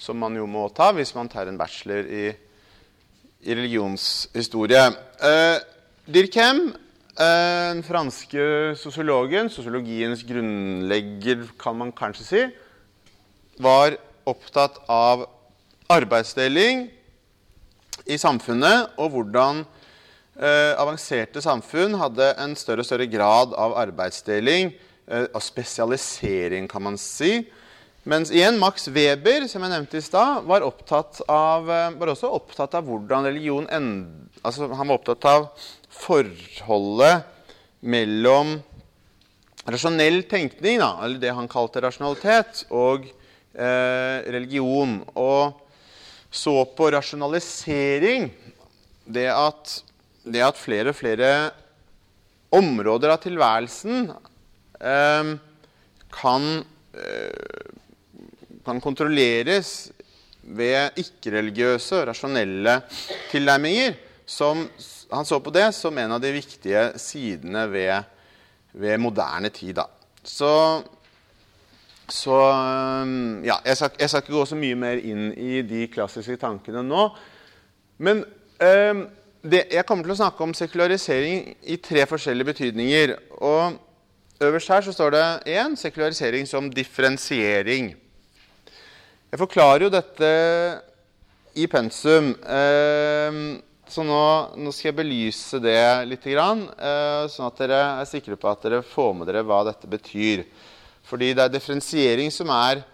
[0.00, 2.30] som man jo må ta hvis man tar en bachelor i,
[3.44, 4.86] i religionshistorie.
[5.20, 5.58] Eh,
[6.10, 6.70] Dirkhem,
[7.14, 12.46] eh, den franske sosiologen, sosiologiens grunnlegger, kan man kanskje si,
[13.60, 15.26] var opptatt av
[15.90, 16.86] arbeidsdeling
[18.10, 19.62] i samfunnet og hvordan
[20.40, 24.72] eh, avanserte samfunn hadde en større og større grad av arbeidsdeling,
[25.10, 27.42] eh, av spesialisering, kan man si.
[28.08, 32.86] Mens igjen Max Weber som jeg nevnte i sted, var, eh, var, også opptatt av
[32.88, 35.50] hvordan religion end, altså Han var opptatt av
[35.92, 37.26] forholdet
[37.80, 38.56] mellom
[39.68, 43.04] rasjonell tenkning, da, eller det han kalte rasjonalitet, og
[43.52, 45.02] eh, religion.
[45.20, 45.60] Og
[46.32, 48.30] så på rasjonalisering
[49.04, 49.76] det at,
[50.24, 51.30] det at flere og flere
[52.54, 54.08] områder av tilværelsen
[54.80, 55.34] eh,
[56.16, 56.48] kan
[56.96, 57.76] eh,
[58.70, 59.90] kan kontrolleres
[60.42, 62.78] ved ikke-religiøse og rasjonelle
[63.32, 63.98] tilnærminger.
[64.30, 64.62] Som,
[65.10, 68.06] han så på det som en av de viktige sidene ved,
[68.78, 69.74] ved moderne tid.
[69.80, 69.88] Da.
[70.22, 70.52] Så,
[72.06, 72.38] så
[73.42, 76.84] ja, jeg skal, jeg skal, ikke gå så mye mer inn i de klassiske tankene
[76.86, 77.08] nå.
[78.06, 78.22] Men
[78.62, 79.02] eh,
[79.42, 83.16] det, jeg kommer til å snakke om sekularisering i tre forskjellige betydninger.
[83.42, 83.80] Og
[84.40, 85.24] Øverst her så står det
[85.60, 87.90] én sekularisering som differensiering.
[89.30, 90.28] Jeg forklarer jo dette
[91.54, 92.32] i pensum.
[92.42, 93.42] Eh,
[93.90, 98.46] Så nå, nå skal jeg belyse det litt, eh, sånn at dere er sikre på
[98.46, 100.44] at dere får med dere hva dette betyr.
[101.02, 102.84] Fordi det er differensiering som er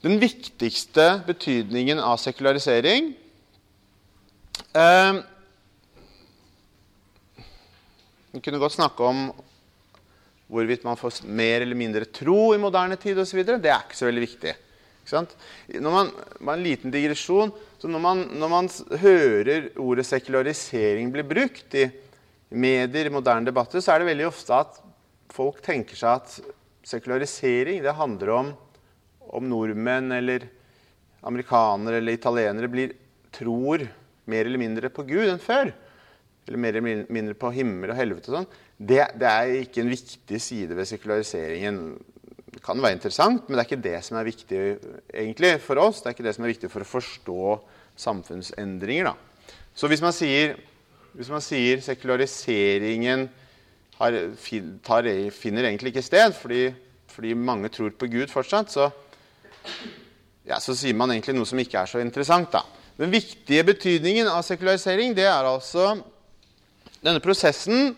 [0.00, 3.10] den viktigste betydningen av sekularisering.
[4.72, 5.20] Eh,
[8.32, 9.26] vi kunne godt snakke om
[10.48, 13.44] hvorvidt man får mer eller mindre tro i moderne tid osv.
[13.44, 14.56] Det er ikke så veldig viktig.
[15.08, 16.12] Når man,
[16.52, 18.70] en liten digresjon, så når man, når man,
[19.02, 21.88] hører ordet sekularisering bli brukt i
[22.50, 24.80] medier, i moderne debatter, så er det veldig ofte at
[25.32, 26.38] folk tenker seg at
[26.88, 28.54] sekularisering det handler om
[29.28, 30.46] om nordmenn eller
[31.20, 32.94] amerikanere eller italienere blir,
[33.34, 33.84] tror
[34.28, 35.72] mer eller mindre på Gud enn før.
[36.48, 38.48] Eller mer eller mindre på himmel og helvete og sånn.
[38.78, 41.82] Det, det er ikke en viktig side ved sekulariseringen.
[42.58, 44.60] Det kan være interessant, men det er ikke det som er viktig
[45.14, 46.00] egentlig for oss.
[46.02, 47.42] Det er ikke det som er viktig for å forstå
[48.02, 49.12] samfunnsendringer.
[49.12, 49.52] Da.
[49.78, 50.56] Så hvis man sier,
[51.14, 53.28] hvis man sier sekulariseringen
[54.00, 54.16] har,
[54.82, 56.64] tar, finner egentlig ikke sted fordi,
[57.14, 58.88] fordi, mange tror på Gud fortsatt, så,
[60.48, 62.50] ja, så sier man egentlig noe som ikke er så interessant.
[62.50, 62.64] Da.
[62.98, 65.92] Den viktige betydningen av sekularisering det er altså
[66.98, 67.94] denne prosessen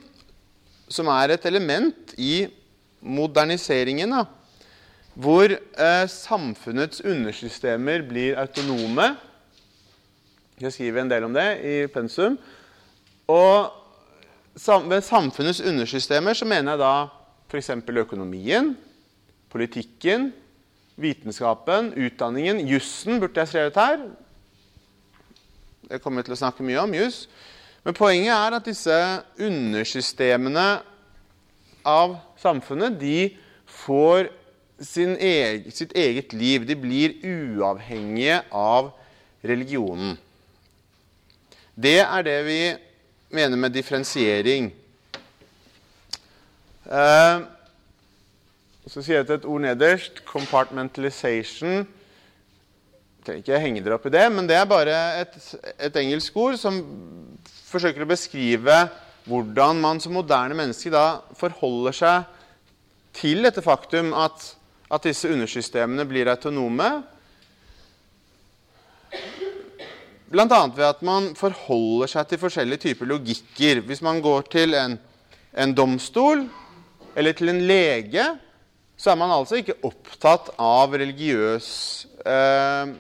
[0.93, 2.45] som er et element i
[3.01, 4.13] moderniseringen.
[4.13, 4.27] Da,
[5.15, 9.17] hvor eh, samfunnets undersystemer blir autonome.
[10.61, 12.39] Jeg skriver en del om det i pensum.
[13.29, 13.71] Og
[14.91, 16.95] ved samfunnets undersystemer så mener jeg da
[17.51, 17.71] f.eks.
[17.89, 18.77] økonomien,
[19.51, 20.33] politikken,
[20.97, 24.03] vitenskapen, utdanningen, jussen burde jeg skrevet her.
[25.91, 26.95] Det kommer vi til å snakke mye om.
[26.95, 27.25] Juss.
[27.83, 28.97] Men poenget er at disse
[29.41, 30.67] undersystemene
[31.89, 33.31] av samfunnet de
[33.67, 34.29] får
[34.81, 36.67] egen, sitt eget liv.
[36.67, 38.93] De blir uavhengige av
[39.45, 40.19] religionen.
[41.75, 42.61] Det er det vi
[43.31, 44.73] mener med differensiering.
[46.91, 47.41] Eh,
[48.91, 51.85] så sier jeg til et ord nederst compartmentalization.
[51.85, 55.37] Jeg trenger ikke henge dere opp i det, men det er bare et,
[55.79, 56.81] et engelsk ord som
[57.71, 58.81] forsøker å beskrive
[59.29, 62.37] hvordan man som moderne menneske da forholder seg
[63.15, 64.55] til dette faktum at,
[64.91, 66.91] at disse undersystemene blir autonome.
[70.31, 70.61] Bl.a.
[70.77, 73.83] ved at man forholder seg til forskjellige typer logikker.
[73.87, 74.97] Hvis man går til en,
[75.59, 76.47] en domstol
[77.19, 78.27] eller til en lege,
[78.97, 81.71] så er man altså ikke opptatt av religiøs,
[82.27, 82.93] eh,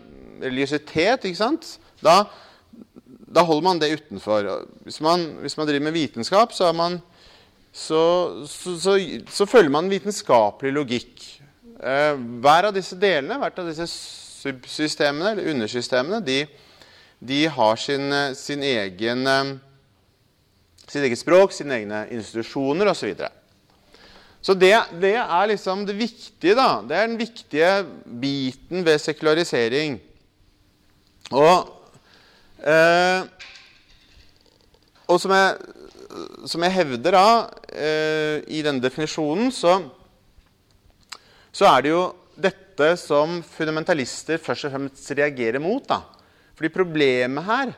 [0.42, 1.29] religiøsitet.
[1.29, 1.76] ikke sant?
[2.03, 2.24] Da
[3.31, 4.48] da holder man det utenfor.
[4.87, 6.98] Hvis man, hvis man driver med vitenskap, så, man,
[7.72, 8.03] så,
[8.46, 8.96] så,
[9.31, 11.26] så følger man vitenskapelig logikk.
[11.81, 12.14] Eh,
[12.45, 16.45] hver av disse delene, hvert av disse subsystemene eller undersystemene, de,
[17.19, 19.55] de har sin, sin egen, eh,
[20.87, 23.16] sitt eget språk, sine egne institusjoner osv.
[23.16, 23.33] Så,
[24.40, 26.71] så det, det, er liksom det viktige, da.
[26.85, 27.75] Det er den viktige
[28.23, 30.01] biten ved sekularisering.
[31.31, 31.77] Og
[32.61, 33.23] Eh,
[35.09, 35.55] og som jeg,
[36.47, 37.29] som jeg, hevder da,
[37.73, 39.79] eh, i denne definisjonen, så,
[41.61, 42.05] så, er det jo
[42.40, 45.85] dette som fundamentalister først og fremst reagerer mot.
[45.85, 46.01] da.
[46.57, 47.73] Fordi problemet her,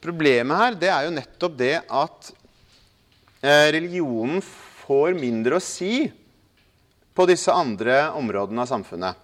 [0.00, 2.30] problemet her det er jo nettopp det at
[3.44, 6.06] eh, religionen får mindre å si
[7.16, 9.20] på disse andre områdene av samfunnet.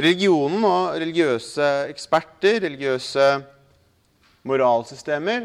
[0.00, 3.26] Religionen og religiøse eksperter, religiøse
[4.48, 5.44] moralsystemer,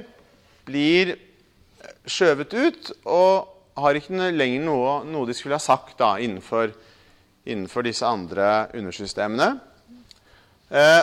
[0.63, 1.17] blir
[2.07, 6.71] skjøvet ut og har ikke lenger noe, noe de skulle ha sagt da, innenfor,
[7.43, 9.49] innenfor, disse andre undersystemene.
[10.69, 11.01] Eh,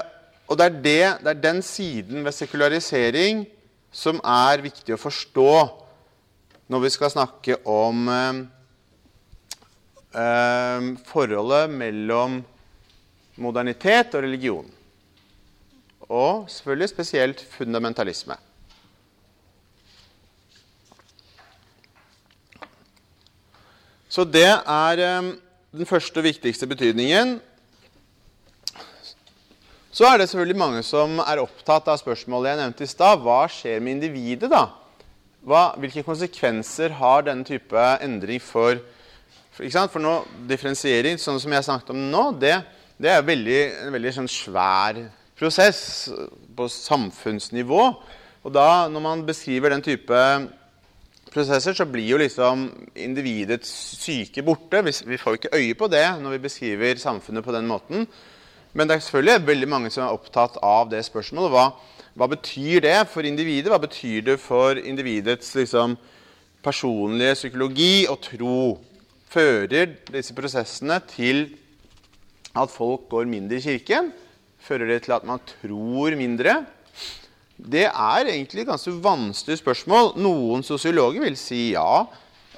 [0.49, 3.45] og det er, det, det er, den siden ved sekularisering
[3.93, 5.53] som er viktig å forstå
[6.73, 8.41] når vi skal snakke om eh,
[10.17, 12.41] eh, forholdet mellom
[13.43, 14.73] modernitet og religion.
[16.13, 18.37] Og selvfølgelig spesielt fundamentalisme.
[24.13, 25.33] Så det er um,
[25.73, 27.39] den første og viktigste betydningen.
[29.93, 33.25] Så er det selvfølgelig mange som er opptatt av spørsmålet jeg nevnte i stad.
[33.25, 34.67] Hva skjer med individet, da?
[35.49, 38.83] Hva, hvilke konsekvenser har denne type endring for
[39.53, 40.13] For, for nå,
[40.49, 42.55] differensiering, sånn som jeg snakket om nå, det,
[42.97, 44.97] det er veldig, en veldig sånn svær
[45.37, 46.09] prosess
[46.57, 47.83] på samfunnsnivå.
[48.49, 50.23] Og da, når man beskriver den type
[51.33, 53.71] prosesser, så blir jo liksom individets
[54.01, 54.83] syke borte.
[54.85, 58.07] Vi får jo ikke øye på det når vi beskriver samfunnet på den måten.
[58.73, 61.53] Men det er selvfølgelig veldig mange som er opptatt av det spørsmålet.
[61.53, 61.67] Hva,
[62.17, 63.73] hva betyr det for individet?
[63.73, 65.99] Hva betyr det for individets liksom,
[66.65, 68.63] personlige psykologi og tro?
[69.33, 71.47] Fører disse prosessene til
[72.57, 74.13] at folk går mindre i kirken?
[74.63, 76.63] Fører det til at man tror mindre?
[77.57, 80.15] Det er egentlig et ganske vanskelig spørsmål.
[80.23, 82.05] Noen sosiologer vil si ja.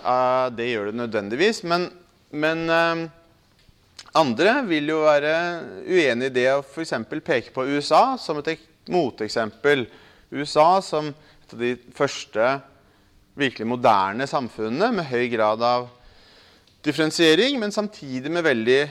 [0.04, 1.62] Uh, det gjør det nødvendigvis.
[1.68, 1.88] Men,
[2.30, 3.04] men uh,
[4.14, 5.34] andre vil jo være
[5.88, 6.94] uenig i det å f.eks.
[7.10, 8.54] peke på USA som et
[8.92, 9.86] moteksempel.
[10.34, 12.48] USA som et av de første
[13.34, 15.88] virkelig moderne samfunnene med høy grad av
[16.84, 18.82] differensiering, men samtidig med veldig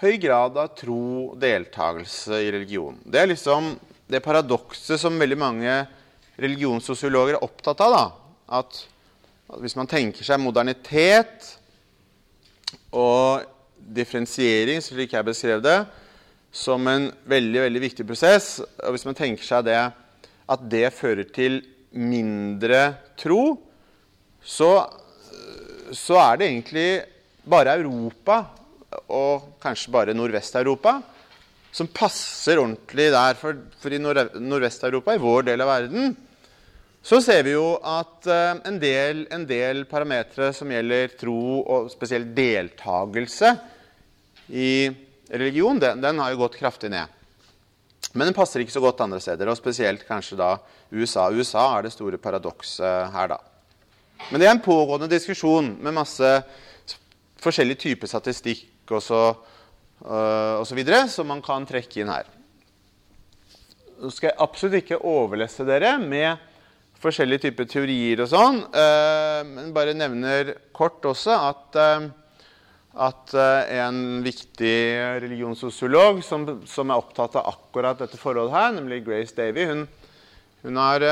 [0.00, 2.96] høy grad av tro og deltakelse i religion.
[3.04, 3.74] Det er liksom
[4.10, 5.74] det paradokset som veldig mange
[6.40, 7.94] religionssosiologer er opptatt av.
[7.94, 8.04] Da.
[8.60, 8.80] At,
[9.50, 11.54] at hvis man tenker seg modernitet
[12.94, 13.44] og
[13.94, 15.78] differensiering, slik jeg beskrev det,
[16.54, 19.80] som en veldig veldig viktig prosess, og hvis man tenker seg det,
[20.44, 21.58] at det fører til
[21.94, 23.56] mindre tro,
[24.44, 24.70] så,
[25.94, 26.88] så er det egentlig
[27.48, 28.42] bare Europa,
[29.10, 30.98] og kanskje bare Nordvest-Europa,
[31.74, 33.38] som passer ordentlig der.
[33.38, 36.14] For, for i Nordvest-Europa, i vår del av verden,
[37.04, 41.90] så ser vi jo at uh, en del, en del parametere som gjelder tro, og
[41.92, 43.50] spesielt deltakelse
[44.54, 44.70] i
[45.34, 47.10] religion, den, den, har jo gått kraftig ned.
[48.14, 50.54] Men den passer ikke så godt andre steder, og spesielt kanskje da
[50.94, 51.26] USA.
[51.34, 53.40] USA er det store paradokset her, da.
[54.30, 56.30] Men det er en pågående diskusjon med masse
[57.42, 59.20] forskjellig type statistikk og så,
[60.04, 62.28] uh, videre, som man kan trekke inn her.
[64.00, 66.50] Nå skal jeg absolutt ikke overlesse dere med
[67.00, 72.08] forskjellige typer teorier og sånn, uh, men bare nevner kort også at, uh,
[73.04, 73.34] at
[73.74, 74.74] en viktig
[75.24, 79.86] religionssosiolog som, som, er opptatt av akkurat dette forholdet her, nemlig Grace Davy, hun,
[80.62, 81.02] hun har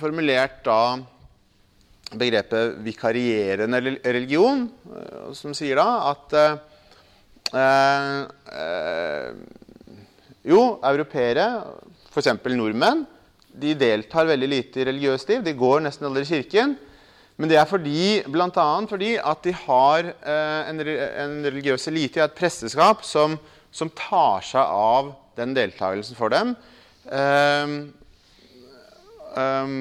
[0.00, 0.80] formulert da
[2.18, 6.68] begrepet vikarierende religion, eh, som sier da at eh, eh,
[10.42, 11.46] Jo, europeere,
[12.08, 12.30] f.eks.
[12.48, 13.04] nordmenn,
[13.52, 15.44] de deltar veldig lite i religiøst liv.
[15.44, 16.74] De går nesten aldri i kirken.
[17.36, 18.66] Men det er fordi, bl.a.
[18.88, 23.38] fordi at de har eh, en, en, religiøs elite, et presteskap, som,
[23.72, 26.52] som, tar seg av den deltakelsen for dem.
[27.08, 27.76] Um,
[29.34, 29.78] um,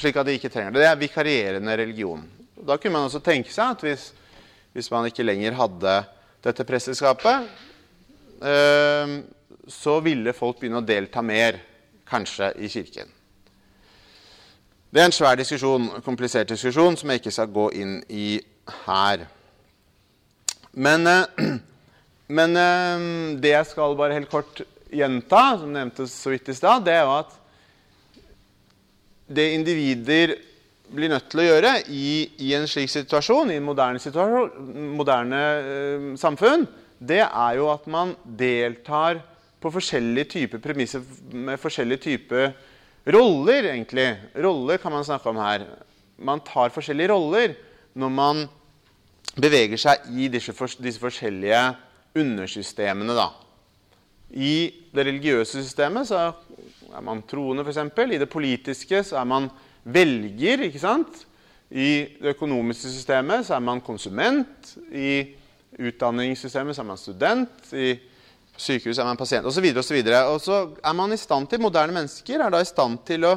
[0.00, 0.82] slik at de ikke trenger det.
[0.82, 2.24] Det er vikarierende religion.
[2.62, 4.08] Da kunne man også tenke seg at hvis,
[4.72, 5.96] hvis man ikke lenger hadde
[6.42, 7.48] dette presteskapet,
[8.42, 9.16] eh,
[9.68, 11.60] så ville folk begynne å delta mer,
[12.08, 13.08] kanskje, i kirken.
[14.92, 18.26] Det er en svær diskusjon, komplisert diskusjon som jeg ikke skal gå inn i
[18.84, 19.24] her.
[20.72, 21.54] Men, eh,
[22.38, 23.06] men eh,
[23.40, 27.06] det jeg skal bare helt kort gjenta, som nevntes så vidt i stad, det er
[27.06, 27.38] jo at
[29.32, 30.34] det individer
[30.92, 34.00] blir nødt til å gjøre i, i en slik situasjon, i en moderne,
[34.96, 36.66] moderne eh, samfunn,
[37.02, 39.22] det er jo at man deltar
[39.62, 41.02] på forskjellige typer premisser
[41.34, 42.52] med forskjellige typer
[43.14, 44.08] roller, egentlig.
[44.38, 45.66] Roller kan man snakke om her.
[46.22, 47.56] Man tar forskjellige roller
[47.98, 48.44] når man
[49.34, 51.62] beveger seg i disse, disse forskjellige
[52.18, 53.16] undersystemene.
[53.16, 53.30] Da.
[54.32, 54.54] I
[54.92, 56.26] det religiøse systemet så
[56.92, 57.80] er man troende, f.eks.
[58.12, 59.48] I det politiske så er man
[59.84, 60.66] velger.
[60.68, 61.24] ikke sant?
[61.72, 64.74] I det økonomiske systemet så er man konsument.
[64.92, 65.34] I
[65.80, 67.72] utdanningssystemet så er man student.
[67.72, 67.94] I
[68.56, 69.64] sykehus er man pasient, osv.
[69.72, 72.52] Og, så videre, og, så og så er man i stand til, moderne mennesker er
[72.52, 73.36] da i stand til å,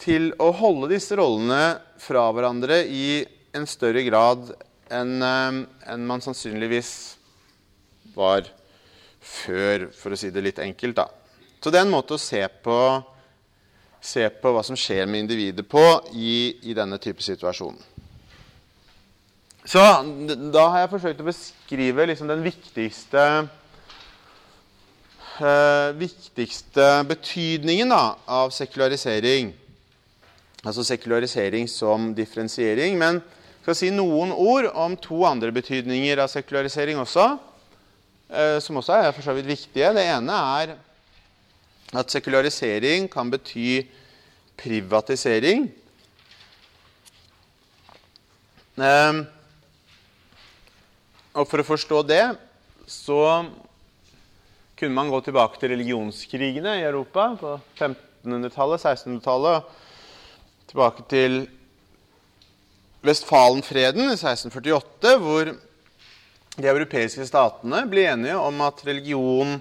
[0.00, 3.20] til å holde disse rollene fra hverandre i
[3.56, 4.48] en større grad
[4.94, 5.60] enn eh,
[5.92, 6.92] en man sannsynligvis
[8.16, 8.48] var
[9.20, 10.96] før, for å si det litt enkelt.
[10.96, 11.08] da.
[11.60, 12.78] Så det er en måte å se på,
[14.00, 15.82] se på hva som skjer med individet på
[16.14, 17.76] i, i, denne type situasjon.
[19.68, 19.82] Så
[20.54, 23.24] da har jeg forsøkt å beskrive liksom den viktigste
[25.42, 29.52] eh, viktigste betydningen da, av sekularisering.
[30.64, 32.96] Altså sekularisering som differensiering.
[32.98, 37.28] Men jeg skal si noen ord om to andre betydninger av sekularisering også,
[38.30, 39.92] eh, som også er for så vidt viktige.
[39.94, 40.76] Det ene er
[41.96, 43.86] at sekularisering kan bety
[44.58, 45.68] privatisering.
[48.78, 49.24] Ehm,
[51.38, 52.24] og for å forstå det
[52.88, 53.22] så
[54.78, 59.72] kunne man gå tilbake til religionskrigene i Europa på 1500-tallet, 1600-tallet.
[60.68, 61.40] Tilbake til
[63.02, 65.50] Vestfalenfreden i 1648, hvor
[66.58, 69.58] de europeiske statene ble enige om at religion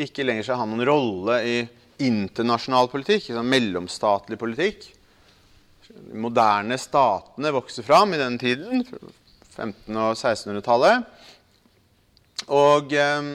[0.00, 1.58] ikke lenger skal ha noen rolle i
[2.00, 4.86] internasjonal politikk, sånn mellomstatlig politikk.
[5.90, 8.84] De moderne statene vokser fram i denne tiden,
[9.56, 11.06] 1500- og 1600-tallet.
[12.56, 13.30] Og eh,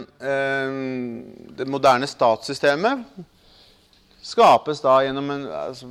[1.55, 3.05] det moderne statssystemet
[4.25, 5.89] skapes da gjennom en altså,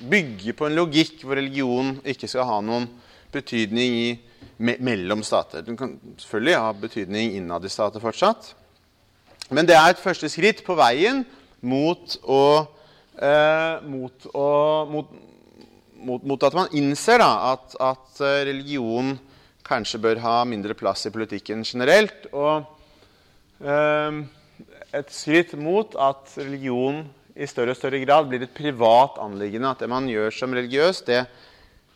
[0.00, 2.86] Bygger på en logikk hvor religion ikke skal ha noen
[3.32, 4.10] betydning i,
[4.64, 5.64] me, mellom stater.
[5.66, 8.54] Den kan selvfølgelig ha betydning innad i stater fortsatt.
[9.50, 11.24] Men det er et første skritt på veien
[11.60, 12.42] mot å,
[13.18, 14.48] eh, mot, å
[14.90, 15.10] mot,
[16.24, 19.16] mot, at man innser da, at, at eh, religion
[19.66, 22.30] kanskje bør ha mindre plass i politikken generelt.
[22.32, 22.64] Og
[23.62, 24.22] eh,
[24.96, 27.04] et skritt mot at religion
[27.40, 29.70] i større og større grad blir et privat anliggende.
[29.70, 31.22] At det man gjør som religiøs, det,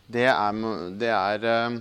[0.07, 0.63] det, er,
[1.01, 1.79] det, er, eh,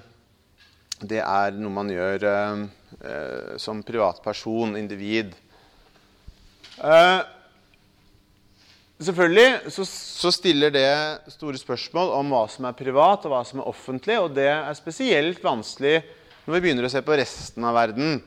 [1.02, 2.66] det er, noe man gjør eh,
[3.00, 5.36] eh, som privatperson, individ.
[6.78, 7.22] Eh,
[9.04, 10.90] selvfølgelig så, så, stiller det
[11.36, 14.18] store spørsmål om hva som er privat, og hva som er offentlig.
[14.22, 16.00] Og det er spesielt vanskelig
[16.46, 18.18] når vi begynner å se på resten av verden.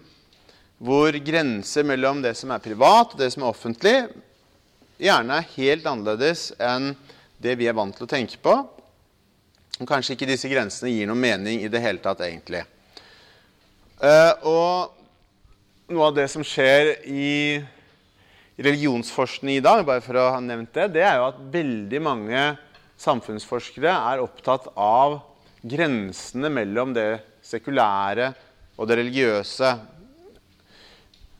[0.78, 3.96] Hvor grenser mellom det som er privat, og det som er offentlig,
[5.00, 6.94] gjerne er helt annerledes enn
[7.42, 8.54] det vi er vant til å tenke på.
[9.76, 12.62] Og kanskje ikke disse grensene gir noen mening i det hele tatt, egentlig.
[14.00, 17.32] Uh, og noe av det som skjer i
[18.56, 22.44] religionsforskning i dag, bare for å ha nevnt det, det er jo at veldig mange
[23.00, 25.18] samfunnsforskere er opptatt av
[25.66, 27.10] grensene mellom det
[27.44, 28.30] sekulære
[28.76, 29.72] og det religiøse.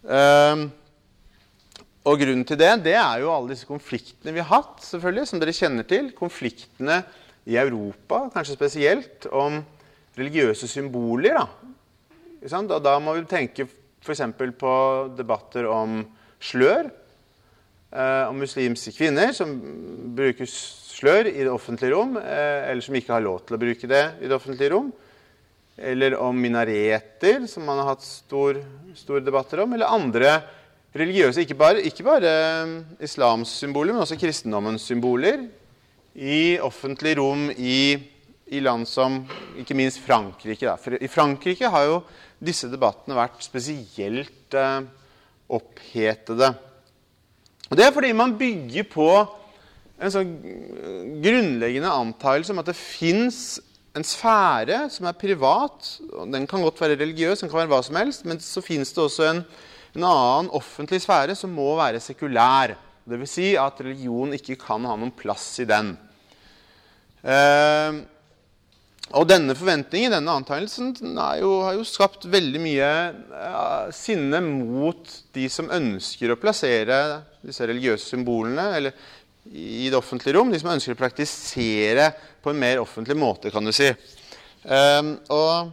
[0.07, 0.67] Uh,
[2.07, 5.41] og grunnen til det, det er jo alle disse konfliktene vi har hatt, selvfølgelig, som
[5.43, 6.13] dere kjenner til.
[6.15, 7.01] Konfliktene
[7.49, 9.59] i Europa, kanskje spesielt, om
[10.17, 11.41] religiøse symboler.
[12.47, 14.23] Da, og da må vi tenke f.eks.
[14.61, 14.77] på
[15.19, 16.05] debatter om
[16.39, 16.93] slør.
[17.95, 19.53] Eh, om muslimske kvinner som
[20.17, 23.91] bruker slør i det offentlige rom, eh, eller som ikke har lov til å bruke
[23.91, 24.91] det i det offentlige rom.
[25.79, 28.65] Eller om minareter, som man har hatt store
[28.97, 29.75] stor debatter om.
[29.77, 30.41] Eller andre
[30.97, 32.33] religiøse, ikke bare, ikke bare
[32.65, 32.75] um,
[33.05, 35.45] islams symboler, men også kristendommens symboler
[36.17, 37.93] i offentlig rom i,
[38.49, 39.21] i, land som
[39.61, 40.65] ikke minst Frankrike.
[40.65, 40.79] Da.
[40.81, 41.99] For I Frankrike har jo
[42.41, 44.81] disse debattene vært spesielt eh,
[45.53, 46.55] opphetede.
[47.71, 49.11] Og Det er fordi man bygger på
[49.97, 50.35] en sånn
[51.25, 53.61] grunnleggende antakelse om at det fins
[53.97, 55.97] en sfære som er privat.
[56.13, 58.93] og Den kan godt være religiøs, den kan være hva som helst, men så fins
[58.93, 59.43] det også en
[59.97, 62.75] en annen offentlig sfære som må være sekulær.
[63.07, 63.31] Dvs.
[63.31, 65.95] Si at religion ikke kan ha noen plass i den.
[67.23, 68.01] Eh,
[69.15, 71.39] og denne forventningen, denne antakelsen, har
[71.77, 72.89] jo skapt veldig mye
[73.31, 76.99] ja, sinne mot de som ønsker å plassere
[77.47, 78.97] disse religiøse symbolene eller,
[79.47, 80.51] i det offentlige rom.
[80.51, 82.11] De som ønsker å praktisere
[82.43, 83.93] på en mer offentlig måte, kan du si.
[84.67, 85.71] Um, og,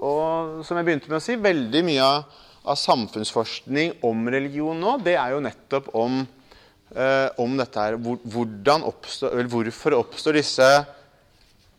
[0.00, 4.96] og som jeg begynte med å si, veldig mye av av samfunnsforskning om religion nå,
[5.04, 6.20] det er jo nettopp om,
[6.94, 7.96] uh, om dette her.
[8.00, 10.68] Hvordan oppstår, hvorfor oppstår disse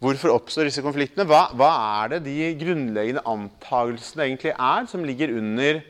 [0.02, 1.28] Hvorfor oppstår disse konfliktene?
[1.30, 1.70] Hva, hva,
[2.02, 5.82] er det de grunnleggende antagelsene egentlig er, som ligger under,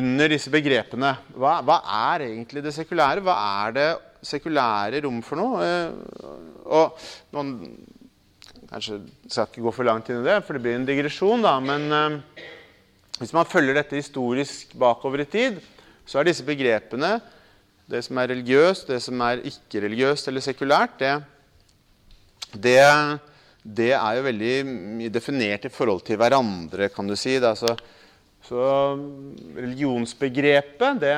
[0.00, 1.12] under disse begrepene?
[1.38, 1.76] Hva, hva,
[2.10, 3.22] er egentlig det sekulære?
[3.22, 3.36] Hva
[3.66, 3.88] er det
[4.26, 5.60] sekulære rom for noe?
[5.62, 7.06] Eh, og
[7.36, 7.58] noen
[8.64, 8.96] Kanskje
[9.30, 11.52] skal ikke gå for langt inn i det, for det blir en digresjon, da.
[11.62, 12.40] Men eh,
[13.20, 15.60] hvis man følger dette historisk bakover i tid,
[16.08, 17.12] så er disse begrepene,
[17.86, 21.12] det som er religiøst, det som er ikke-religiøst eller sekulært, det,
[22.54, 22.80] det,
[23.62, 27.36] det, er jo veldig definert i forhold til hverandre, kan du si.
[27.38, 27.74] Altså,
[28.44, 28.62] så
[29.56, 31.16] religionsbegrepet, det,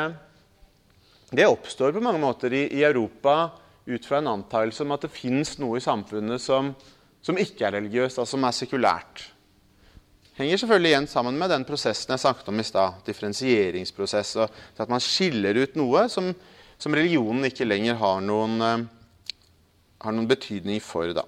[1.33, 3.39] det, oppstår på mange måter i, i Europa
[3.87, 6.73] ut fra en antakelse om at det fins noe i samfunnet som,
[7.23, 9.29] som ikke er religiøst, altså som er sekulært
[10.37, 13.01] henger selvfølgelig igjen sammen med den prosessen jeg snakket om i stad.
[13.07, 14.37] Differensieringsprosess.
[14.37, 16.31] og At man skiller ut noe som,
[16.79, 18.96] som religionen ikke lenger har noen, uh,
[20.03, 21.11] har noen betydning for.
[21.17, 21.25] Da.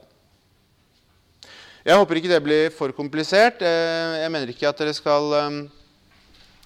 [1.88, 3.62] Jeg håper ikke det blir for komplisert.
[3.64, 5.58] Uh, jeg mener ikke at dere skal um,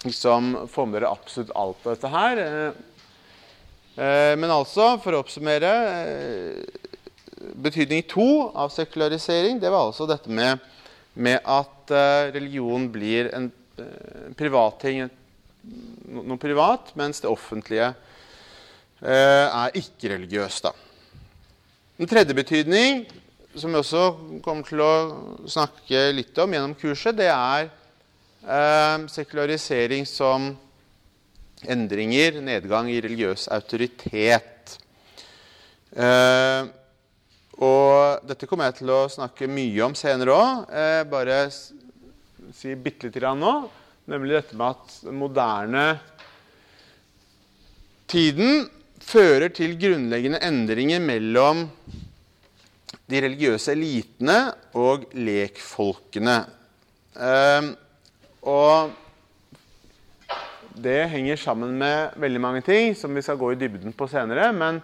[0.03, 2.41] liksom få med dere absolutt alt på dette her.
[3.95, 5.73] Uh, men altså, for å oppsummere
[7.59, 8.25] Betydning to
[8.55, 10.61] av sekularisering det var altså dette med
[11.13, 11.91] med at
[12.33, 15.03] religion blir en privat privatting,
[16.15, 17.91] noe privat, mens det offentlige
[19.03, 20.71] er ikke-religiøst.
[22.01, 23.03] En tredje betydning,
[23.53, 24.93] som vi også kommer til å
[25.45, 27.67] snakke litt om gjennom kurset, det er
[29.13, 30.47] sekularisering som
[31.69, 34.73] endringer, nedgang i religiøs autoritet.
[35.93, 36.65] Eh,
[37.61, 40.67] og dette kommer jeg til å snakke mye om senere òg.
[40.73, 43.57] Eh, bare si bitte lite grann nå.
[44.09, 45.89] Nemlig dette med at den moderne
[48.09, 48.65] tiden
[49.03, 51.67] fører til grunnleggende endringer mellom
[53.09, 54.37] de religiøse elitene
[54.79, 56.37] og lekfolkene.
[57.13, 57.71] Eh,
[58.49, 58.93] og
[60.73, 64.49] det henger sammen med veldig mange ting som vi skal gå i dybden på senere.
[64.55, 64.79] Men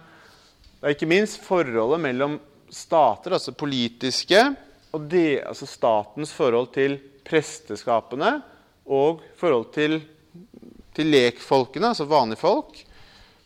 [0.80, 2.38] det er ikke minst forholdet mellom
[2.70, 4.44] stater, altså politiske,
[4.94, 6.96] og det, altså statens forhold til
[7.26, 8.36] presteskapene
[8.90, 9.98] og forhold til,
[10.94, 12.80] til lekfolkene, altså vanlige folk.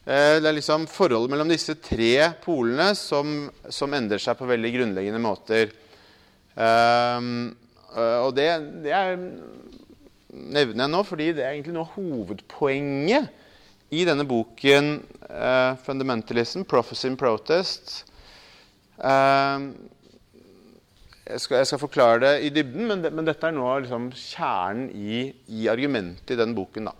[0.04, 4.72] Eh, det er liksom forholdet mellom disse tre polene som, som endrer seg på veldig
[4.74, 5.72] grunnleggende måter.
[6.54, 7.54] Um,
[7.94, 8.46] og det,
[8.84, 9.16] det er,
[10.30, 13.32] nevner jeg nå fordi det er egentlig noe av hovedpoenget
[13.94, 14.98] i denne boken,
[15.30, 18.02] uh, 'Fundamentalism Prophecy and Protest'.
[18.98, 19.72] Uh,
[21.24, 24.10] jeg, skal, jeg, skal, forklare det i dybden, men, det, men dette er nå liksom
[24.12, 26.90] kjernen i, i, argumentet i den boken.
[26.90, 26.94] da.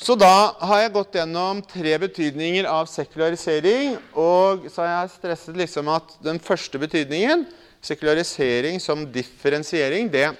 [0.00, 3.98] Så da har jeg gått gjennom tre betydninger av sekularisering.
[4.16, 7.44] Og så har jeg stresset liksom at den første betydningen,
[7.84, 10.30] sekularisering som differensiering, det,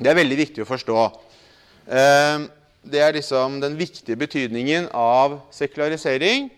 [0.00, 1.04] det er veldig viktig å forstå.
[1.84, 2.46] Eh,
[2.88, 6.48] det er liksom den viktige betydningen av sekularisering.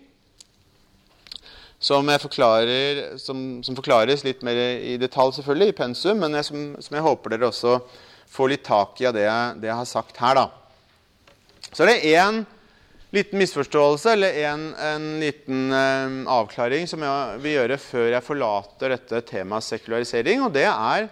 [1.80, 6.64] Som, forklarer, som, som, forklares litt mer i detalj selvfølgelig i pensum, men jeg, som,
[6.76, 7.78] som, jeg håper dere også
[8.30, 9.30] får litt tak i av det,
[9.64, 10.36] det jeg har sagt her.
[10.44, 10.59] da.
[11.70, 12.42] Så er det én
[13.14, 18.94] liten misforståelse eller en, en liten eh, avklaring som jeg vil gjøre før jeg forlater
[18.94, 20.44] dette temaet sekularisering.
[20.46, 21.08] Og det er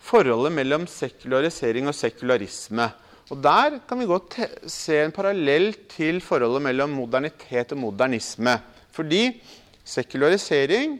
[0.00, 2.88] forholdet mellom sekularisering og sekularisme.
[3.30, 8.56] Og Der kan vi godt se en parallell til forholdet mellom modernitet og modernisme.
[8.90, 9.36] Fordi
[9.86, 10.98] sekularisering,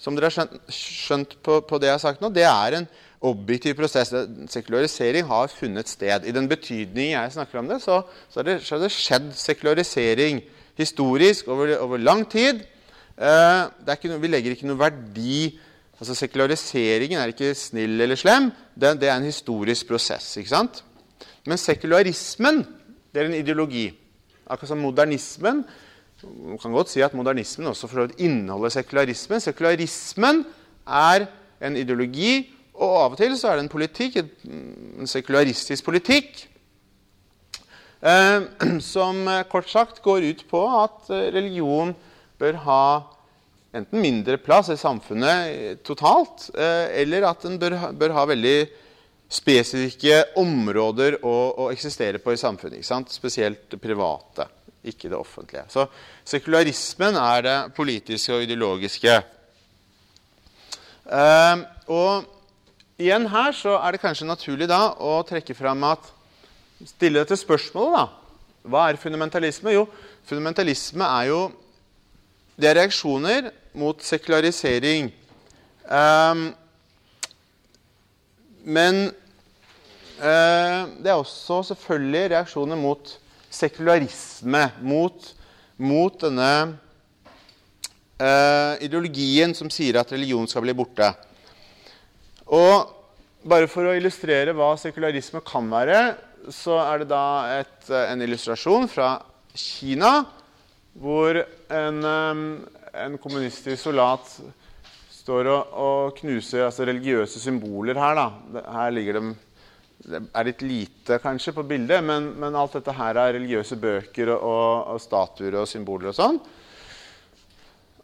[0.00, 2.88] som dere har skjønt, skjønt på, på, det jeg har sagt nå, det er en
[3.20, 4.12] objektiv prosess.
[4.48, 6.24] Sekularisering har funnet sted.
[6.24, 8.02] I den betydning jeg snakker om det, så,
[8.34, 10.40] har, det, det, skjedd sekularisering
[10.80, 12.62] historisk over, over lang tid.
[13.20, 15.50] Eh, noe, vi legger ikke noe verdi
[16.00, 18.48] altså Sekulariseringen er ikke snill eller slem.
[18.72, 20.32] Det, det er en historisk prosess.
[20.40, 20.80] ikke sant?
[21.44, 22.62] Men sekularismen
[23.12, 23.90] det er en ideologi.
[24.46, 25.64] Akkurat som modernismen.
[26.22, 29.40] Man kan godt si at modernismen også inneholder sekularismen.
[29.40, 30.44] Sekularismen
[30.86, 31.26] er
[31.60, 32.48] en ideologi
[32.80, 36.44] og av og til så er det en politikk, en sekularistisk politikk,
[38.00, 38.46] eh,
[38.92, 41.92] som eh, kort sagt går ut på at eh, religion
[42.40, 42.84] bør ha
[43.76, 48.54] enten mindre plass i samfunnet totalt, eller at den bør, bør, ha veldig
[49.30, 52.82] spesifikke områder å, å eksistere på i samfunnet.
[53.14, 54.48] Spesielt det private,
[54.90, 55.68] ikke det offentlige.
[55.70, 55.86] Så
[56.32, 59.20] sekularismen er det politiske og ideologiske.
[61.10, 62.39] Eh, og
[63.00, 66.12] igjen her så er det kanskje naturlig da å trekke fram at
[66.80, 68.06] Stille dette spørsmålet, da.
[68.72, 69.72] Hva er fundamentalisme?
[69.74, 69.82] Jo,
[70.28, 71.40] fundamentalisme er jo
[72.60, 75.06] Det er reaksjoner mot sekularisering.
[75.88, 76.42] Um,
[78.64, 78.98] men
[80.20, 83.14] uh, det er også selvfølgelig reaksjoner mot
[83.48, 84.66] sekularisme.
[84.84, 85.30] Mot,
[85.80, 86.52] mot denne
[88.20, 91.14] uh, ideologien som sier at religion skal bli borte.
[92.50, 92.90] Og
[93.46, 96.00] bare for å illustrere hva sekularisme kan være,
[96.50, 97.24] så er det da
[97.60, 99.14] et, en illustrasjon fra
[99.54, 100.24] Kina,
[101.00, 102.42] hvor en, eh,
[103.04, 104.32] en kommunistisk soldat
[105.14, 108.18] står og, og knuser altså religiøse symboler her.
[108.18, 108.64] Da.
[108.80, 109.30] Her ligger de
[110.00, 114.30] Det er litt lite kanskje på bildet, men, men alt dette her er religiøse bøker
[114.32, 116.38] og, og, og statuer og symboler og sånn.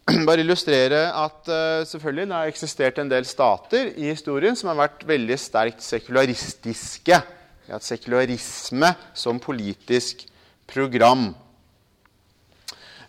[0.27, 4.79] bare illustrere at uh, selvfølgelig det har eksistert en del stater i historien som har
[4.79, 7.19] vært veldig sterkt sekularistiske.
[7.65, 10.23] Vi har hatt sekularisme som politisk
[10.69, 11.33] program.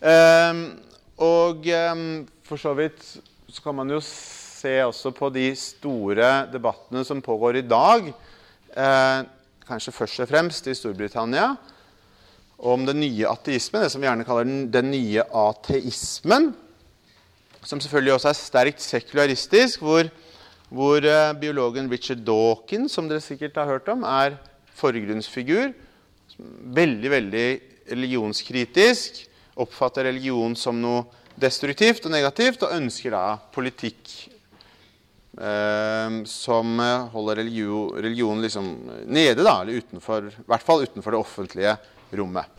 [0.02, 0.60] Um,
[1.22, 2.04] og um,
[2.46, 3.02] for så vidt
[3.46, 8.10] så kan man jo se også på de store debattene som pågår i dag,
[8.74, 9.20] uh,
[9.70, 11.52] kanskje først og fremst i Storbritannia,
[12.58, 16.56] om den nye ateismen, det som vi gjerne kaller den, den nye ateismen
[17.66, 20.08] som selvfølgelig også er sterkt sekularistisk, hvor,
[20.70, 24.38] hvor uh, biologen Richard Dawkins, som dere sikkert har hørt om, er
[24.78, 25.72] forgrunnsfigur.
[26.78, 27.46] Veldig, veldig
[27.90, 29.24] religionskritisk.
[29.58, 31.06] Oppfatter religion som noe
[31.38, 34.12] destruktivt og negativt og ønsker da politikk
[35.38, 36.78] eh, som
[37.14, 38.70] holder religion, religion liksom
[39.06, 41.74] nede, da, eller utenfor, i hvert fall utenfor det offentlige
[42.18, 42.54] rommet.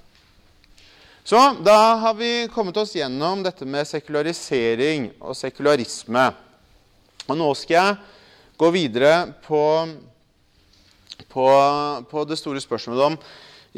[1.30, 6.24] Så da har vi kommet oss gjennom dette med sekularisering og sekularisme.
[7.30, 8.00] Og nå skal jeg
[8.58, 9.12] gå videre
[9.46, 9.62] på,
[11.30, 11.46] på,
[12.10, 13.20] på det store spørsmålet om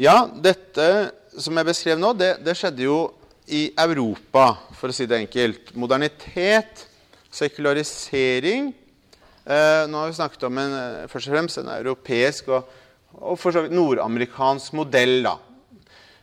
[0.00, 0.88] Ja, dette
[1.36, 2.96] som jeg beskrev nå, det, det skjedde jo
[3.44, 5.76] i Europa, for å si det enkelt.
[5.76, 6.86] Modernitet,
[7.28, 8.72] sekularisering.
[9.44, 12.76] Eh, nå har vi snakket om en, eh, først og fremst en europeisk og,
[13.20, 15.18] og for så vidt nordamerikansk modell.
[15.28, 15.36] da.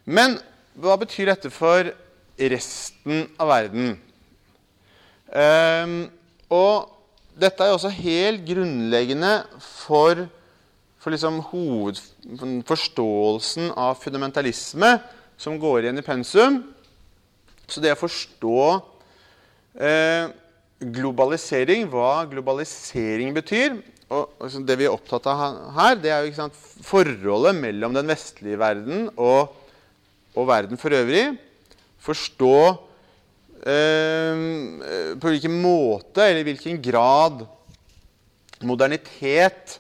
[0.09, 0.41] Men
[0.80, 1.91] hva betyr dette for
[2.39, 3.97] resten av verden?
[5.30, 6.09] Um,
[6.49, 6.89] og
[7.39, 10.27] dette er jo også helt grunnleggende for,
[10.99, 14.99] for liksom hovedforståelsen av fundamentalisme
[15.39, 16.63] som går igjen i pensum.
[17.69, 18.82] Så det å forstå
[19.77, 20.25] eh,
[20.80, 23.71] globalisering, hva globalisering betyr
[24.09, 25.36] og, og Det vi er opptatt av
[25.75, 29.53] her, det er jo sant, forholdet mellom den vestlige verden og
[30.41, 31.25] og verden for øvrig.
[31.99, 32.55] Forstå
[33.67, 34.43] eh,
[35.19, 37.43] på hvilken måte eller hvilken grad
[38.65, 39.79] modernitet,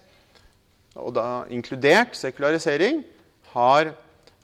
[0.99, 3.03] og da inkludert sekularisering,
[3.53, 3.93] har,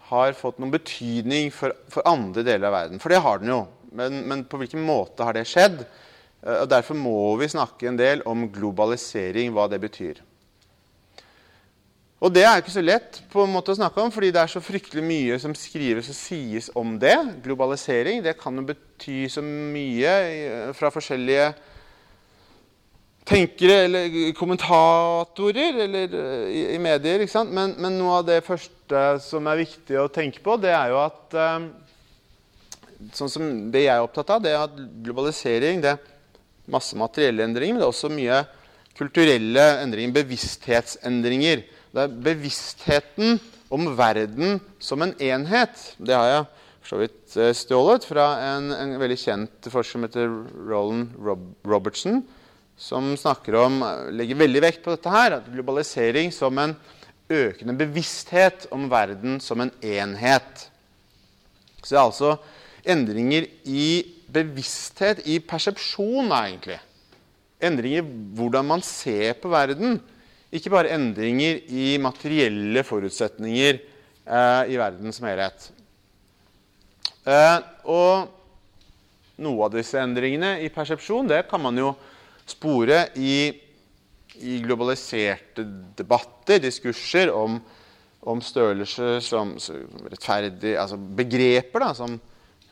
[0.10, 3.02] har fått noen betydning for, for, andre deler av verden.
[3.02, 3.62] For det har den jo.
[3.96, 5.84] Men, men på hvilken måte har det skjedd?
[6.44, 10.24] Eh, og Derfor må vi snakke en del om globalisering, hva det betyr.
[12.24, 14.52] Og det er ikke så lett på en måte å snakke om, fordi det er
[14.52, 17.16] så fryktelig mye som skrives og sies om det.
[17.44, 20.14] Globalisering det kan jo bety så mye
[20.78, 21.50] fra forskjellige
[23.26, 27.24] tenkere eller kommentatorer eller eh, i, i medier.
[27.24, 27.54] ikke sant?
[27.54, 31.00] Men, men, noe av det første som er viktig å tenke på, det er jo
[31.02, 31.72] at um,
[33.18, 36.12] sånn som Det jeg er opptatt av, det er at globalisering det er
[36.72, 38.44] masse materielle endringer, men det er også mye
[38.96, 41.66] kulturelle endringer, bevissthetsendringer.
[41.96, 43.38] Det er bevisstheten
[43.72, 45.80] om verden som en enhet.
[45.96, 46.48] Det har jeg
[46.82, 50.34] for så vidt eh, stjålet fra en, en, veldig kjent forsker som heter
[50.68, 52.20] Roland Rob Robertson,
[52.76, 53.78] som snakker om,
[54.12, 56.74] legger veldig vekt på dette her, at globalisering som en
[57.32, 60.66] økende bevissthet om verden som en enhet.
[61.80, 62.34] Så det er altså
[62.84, 63.88] endringer i
[64.36, 66.82] bevissthet, i persepsjon, egentlig.
[67.64, 70.02] Endringer i hvordan man ser på verden.
[70.54, 75.70] Ikke bare endringer i materielle forutsetninger eh, i verden som helhet.
[77.26, 77.58] Eh,
[77.90, 78.30] og
[79.42, 81.92] noe av disse endringene i persepsjon det kan man jo
[82.46, 83.50] spore i,
[84.46, 85.66] i globaliserte
[85.98, 87.58] debatter, diskurser om,
[88.30, 89.56] om størrelse som
[90.06, 92.16] rettferdig Altså begreper da, som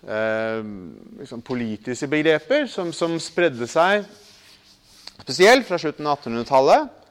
[0.05, 0.61] eh,
[1.19, 4.05] liksom politiske begreper som, som spredde seg
[5.23, 7.02] spesielt fra slutten av 1800-tallet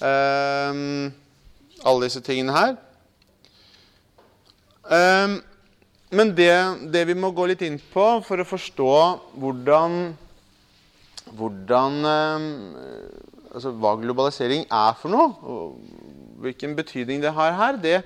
[0.00, 1.12] Um,
[1.84, 2.76] alle disse tingene her.
[4.88, 5.36] Um,
[6.10, 6.52] men det,
[6.90, 8.94] det, vi må gå litt inn på for å forstå
[9.38, 9.98] hvordan,
[11.36, 12.48] hvordan um,
[13.52, 18.00] altså Hva globalisering er for noe, og hvilken betydning det har her, det,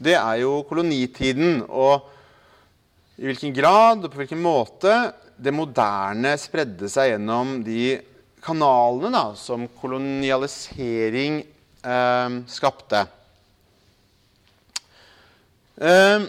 [0.00, 1.60] det er jo kolonitiden.
[1.68, 2.08] Og
[3.18, 4.94] i hvilken grad og på hvilken måte
[5.38, 7.98] det moderne spredde seg gjennom de
[8.48, 11.42] kanalene da, som kolonialisering
[11.84, 13.04] eh, skapte.
[15.78, 16.24] Eh,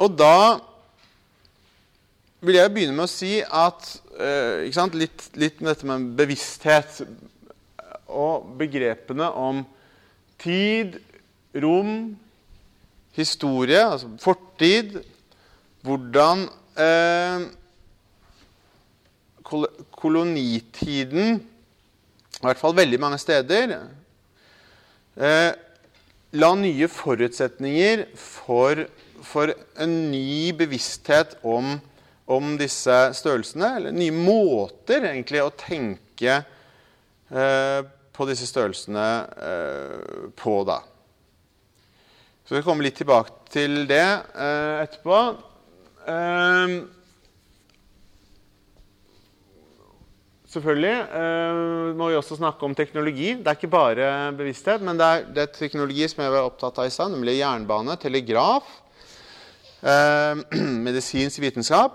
[0.00, 0.36] og da
[2.44, 3.86] vil jeg begynne med å si at
[4.20, 7.04] eh, litt, litt, med dette med bevissthet
[8.10, 9.62] og begrepene om
[10.42, 10.98] tid,
[11.62, 12.14] rom,
[13.14, 14.98] historie, altså fortid
[15.84, 16.46] Hvordan
[16.80, 17.42] eh,
[19.44, 21.38] kolonitiden,
[22.34, 23.76] i hvert fall veldig mange steder,
[25.16, 25.50] eh,
[26.34, 28.86] la nye forutsetninger for,
[29.22, 31.76] for en ny bevissthet om,
[32.26, 33.76] om, disse størrelsene.
[33.78, 37.80] Eller nye måter egentlig å tenke eh,
[38.14, 39.06] på disse størrelsene
[39.50, 40.80] eh, på, da.
[42.44, 45.22] Så vi kommer litt tilbake til det eh, etterpå.
[46.10, 46.76] Eh,
[50.54, 53.32] Selvfølgelig uh, må vi også snakke om teknologi.
[53.34, 56.76] Det er ikke bare bevissthet, men det er, det er teknologi som jeg var opptatt
[56.78, 58.62] av i stad, nemlig jernbane, telegraf,
[59.82, 60.34] uh,
[60.86, 61.92] medisinsk vitenskap.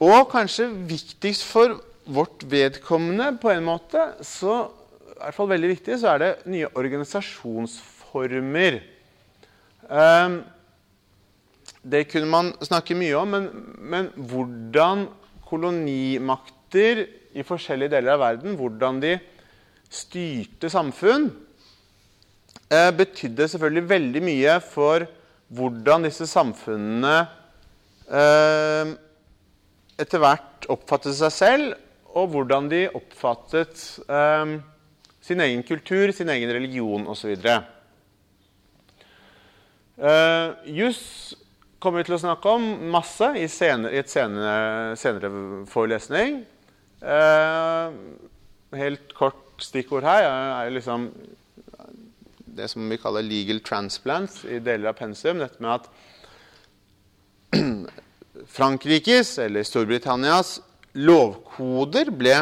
[0.00, 4.68] Og kanskje viktigst for vårt vedkommende på en måte, så
[5.14, 8.74] i hvert fall veldig viktig, så er det nye organisasjonsformer.
[9.92, 10.40] Uh,
[11.84, 13.44] det kunne man snakke mye om, men,
[13.76, 15.04] men hvordan
[15.44, 19.14] kolonimakter i forskjellige deler av verden, hvordan de
[19.92, 21.28] styrte samfunn,
[22.70, 25.06] eh, betydde selvfølgelig veldig mye for
[25.54, 27.16] hvordan disse samfunnene
[28.08, 28.94] eh,
[30.00, 31.74] etter hvert oppfattet seg selv,
[32.14, 34.56] og hvordan de oppfattet eh,
[35.24, 37.34] sin egen kultur, sin egen religion osv.
[39.94, 41.34] Uh, juss
[41.78, 45.30] kommer vi til å snakke om masse i, senere, i et senere, senere
[45.70, 46.42] forelesning.
[47.02, 47.90] Uh,
[48.78, 51.08] helt kort stikkord her er liksom
[52.54, 55.40] det som vi kaller legal transplants i deler av pensum.
[55.42, 55.88] Dette med at
[58.56, 60.60] Frankrikes eller Storbritannias
[60.94, 62.36] lovkoder ble,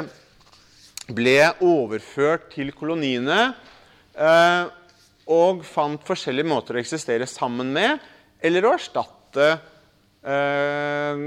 [1.13, 3.55] ble overført til koloniene.
[4.13, 4.65] eh,
[5.33, 8.01] og fant forskjellige måter å eksistere sammen med
[8.43, 9.47] eller å erstatte
[10.27, 11.23] eh,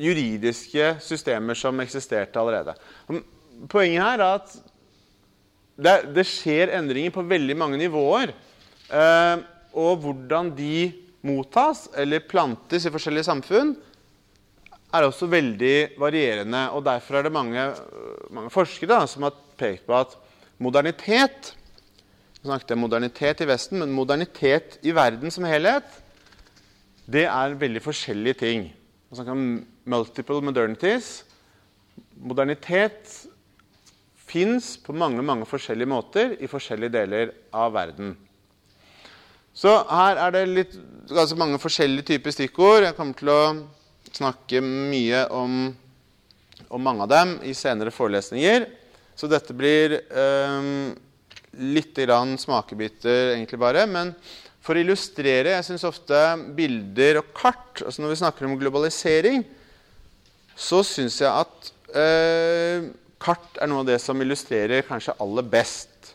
[0.00, 2.74] juridiske systemer som eksisterte allerede.
[3.70, 4.56] Poenget her er at
[5.80, 8.32] det, det skjer endringer på veldig mange nivåer.
[8.90, 9.36] Eh,
[9.80, 10.90] og hvordan de
[11.26, 13.74] mottas eller plantes i forskjellige samfunn,
[14.90, 16.64] er også veldig varierende.
[16.74, 17.68] og Derfor er det mange,
[18.34, 20.16] mange forskere da, som har pekt på at
[20.58, 21.54] modernitet
[22.40, 25.84] Vi snakket jeg modernitet i Vesten, men modernitet i verden som helhet,
[27.04, 28.62] det er veldig forskjellige ting.
[29.10, 29.42] Man snakker om
[29.84, 31.22] multiple modernities.
[32.20, 33.12] Modernitet
[34.30, 38.14] fins på mange, mange forskjellige måter i forskjellige deler av verden.
[39.56, 40.74] Så her er det litt,
[41.10, 42.86] altså mange forskjellige typer stikkord.
[42.86, 43.42] Jeg kommer til å
[44.14, 45.56] snakke mye om,
[46.70, 48.68] om mange av dem i senere forelesninger.
[49.18, 50.70] Så dette blir eh,
[51.74, 53.84] litt grann smakebiter, egentlig bare.
[53.90, 54.14] Men
[54.60, 56.18] for å illustrere Jeg syns ofte
[56.56, 59.44] bilder og kart altså Når vi snakker om globalisering,
[60.60, 62.90] så syns jeg at eh,
[63.20, 66.12] kart er noe av det som illustrerer kanskje aller best.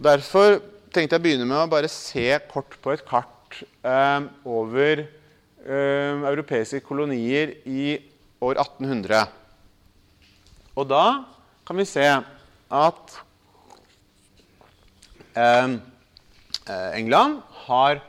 [0.00, 0.60] Derfor
[0.92, 6.28] tenkte jeg å begynne med å bare se kort på et kart eh, over eh,
[6.32, 7.96] europeiske kolonier i
[8.44, 9.24] år 1800.
[10.76, 11.04] Og da
[11.66, 13.18] kan vi se at
[15.34, 15.80] Ehm,
[16.66, 18.00] eh, England har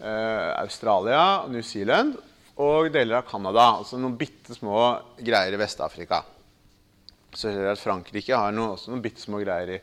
[0.00, 2.16] eh, Australia, New Zealand
[2.62, 3.66] og deler av Canada.
[3.80, 4.78] Altså noen bitte små
[5.18, 6.22] greier i Vest-Afrika.
[7.32, 9.80] Så ser dere at Frankrike har noen, også noen bitte små greier i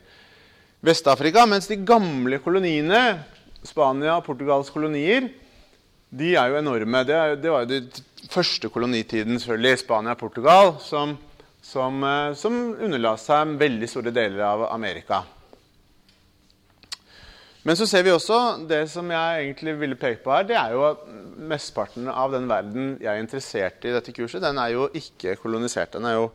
[0.86, 1.44] Vest-Afrika.
[1.50, 3.00] Mens de gamle koloniene,
[3.66, 5.28] Spania og Portugals kolonier,
[6.10, 7.02] de er jo enorme.
[7.06, 7.90] Det, er, det var jo den
[8.30, 11.16] første kolonitiden selvfølgelig, Spania og Portugal, som,
[11.62, 15.22] som, eh, som underla seg veldig store deler av Amerika.
[17.62, 18.36] Men så ser vi også
[18.68, 21.02] det som jeg egentlig ville peke på her, det er jo at
[21.50, 25.92] mesteparten av den verden jeg er interessert i dette kurset, den er jo ikke kolonisert.
[25.92, 26.30] Den er jo,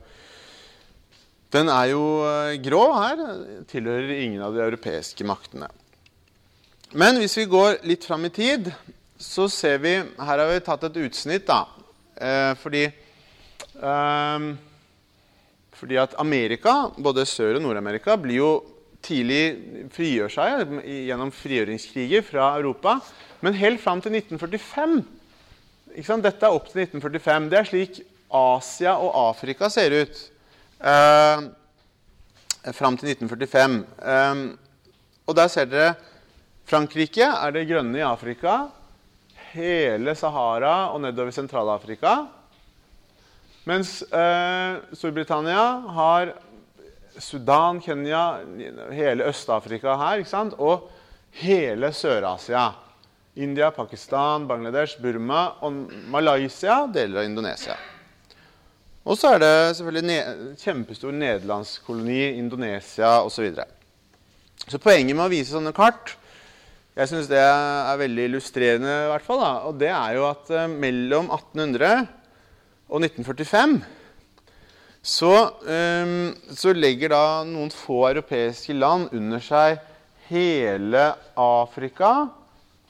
[1.56, 3.24] den er jo eh, grå her.
[3.72, 5.72] Tilhører ingen av de europeiske maktene.
[6.94, 8.70] Men hvis vi går litt fram i tid,
[9.18, 11.64] så ser vi Her har vi tatt et utsnitt, da.
[12.22, 14.50] Eh, fordi eh,
[15.76, 18.52] fordi at Amerika, både Sør- og Nord-Amerika, blir jo
[19.06, 22.98] tidlig frigjør seg gjennom frigjøringskriger fra Europa.
[23.46, 25.04] Men helt fram til 1945
[25.96, 27.46] Dette er opp til 1945.
[27.52, 28.00] Det er slik
[28.36, 30.18] Asia og Afrika ser ut
[30.84, 31.46] eh,
[32.76, 33.78] fram til 1945.
[34.04, 34.42] Eh,
[35.26, 35.94] og der ser dere
[36.66, 38.66] Frankrike er det grønne i Afrika.
[39.54, 42.26] Hele Sahara og nedover Sentral-Afrika.
[43.70, 45.64] Mens eh, Storbritannia
[45.96, 46.36] har
[47.20, 48.40] Sudan, Kenya,
[48.92, 50.18] hele Øst-Afrika her.
[50.18, 50.54] ikke sant?
[50.58, 50.90] Og
[51.32, 52.72] hele Sør-Asia.
[53.36, 55.74] India, Pakistan, Bangladesh, Burma og
[56.08, 57.76] Malaysia, deler av Indonesia.
[59.06, 63.36] Og så er det selvfølgelig ne kjempestor nederlandskoloni, Indonesia osv.
[63.36, 63.66] Så, videre.
[64.68, 66.16] så poenget med å vise sånne kart
[66.96, 70.52] jeg synes det er veldig illustrerende, i hvert fall, da, og det er jo at
[70.56, 72.06] uh, mellom 1800
[72.88, 73.74] og 1945
[75.06, 75.32] så,
[75.62, 79.78] um, så, legger da noen få europeiske land under seg
[80.32, 82.12] hele Afrika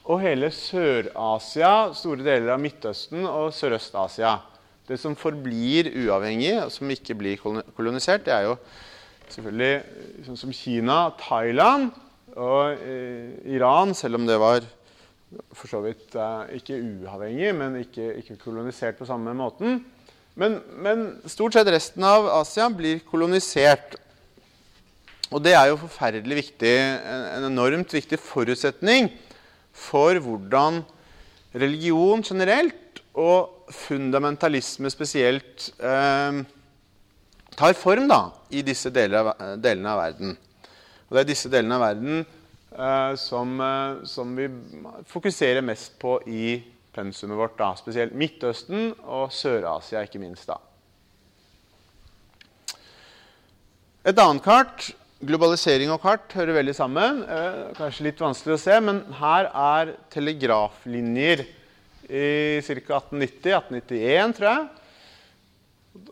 [0.06, 4.38] og hele Sør-Asia, store deler av Midtøsten og Sørøst-Asia.
[4.86, 8.54] Det som forblir uavhengig, og som ikke blir kolonisert, det er jo
[9.34, 11.90] selvfølgelig sånn som Kina, Thailand
[12.36, 14.64] og eh, Iran, selv om det var
[15.52, 19.82] for så vidt eh, ikke uavhengig, men ikke, ikke kolonisert på samme måten.
[20.36, 23.96] Men, men, stort sett resten av Asia blir kolonisert.
[25.32, 29.08] Og det er jo forferdelig viktig, en enormt viktig forutsetning
[29.76, 30.82] for hvordan
[31.56, 36.44] religion generelt og fundamentalisme spesielt eh,
[37.56, 38.20] tar form da,
[38.52, 40.36] i disse deler av, delene av verden.
[41.08, 44.50] Og det er disse delene av verden eh, som, eh, som, vi
[45.08, 46.58] fokuserer mest på i
[46.96, 47.58] pensumet vårt.
[47.60, 47.74] Da.
[47.78, 50.48] Spesielt Midtøsten og Sør-Asia, ikke minst.
[50.48, 50.58] da.
[54.06, 54.92] Et annet kart
[55.24, 57.22] Globalisering og kart hører veldig sammen.
[57.24, 61.40] Eh, kanskje litt vanskelig å se, men her er telegraflinjer
[62.04, 62.26] i
[62.66, 62.98] ca.
[62.98, 64.66] 1890-1891, tror jeg.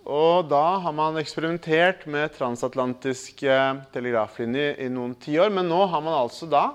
[0.08, 3.58] Og da har man eksperimentert med transatlantiske
[3.92, 5.52] telegraflinjer i noen tiår.
[5.52, 6.70] Men nå har man altså da,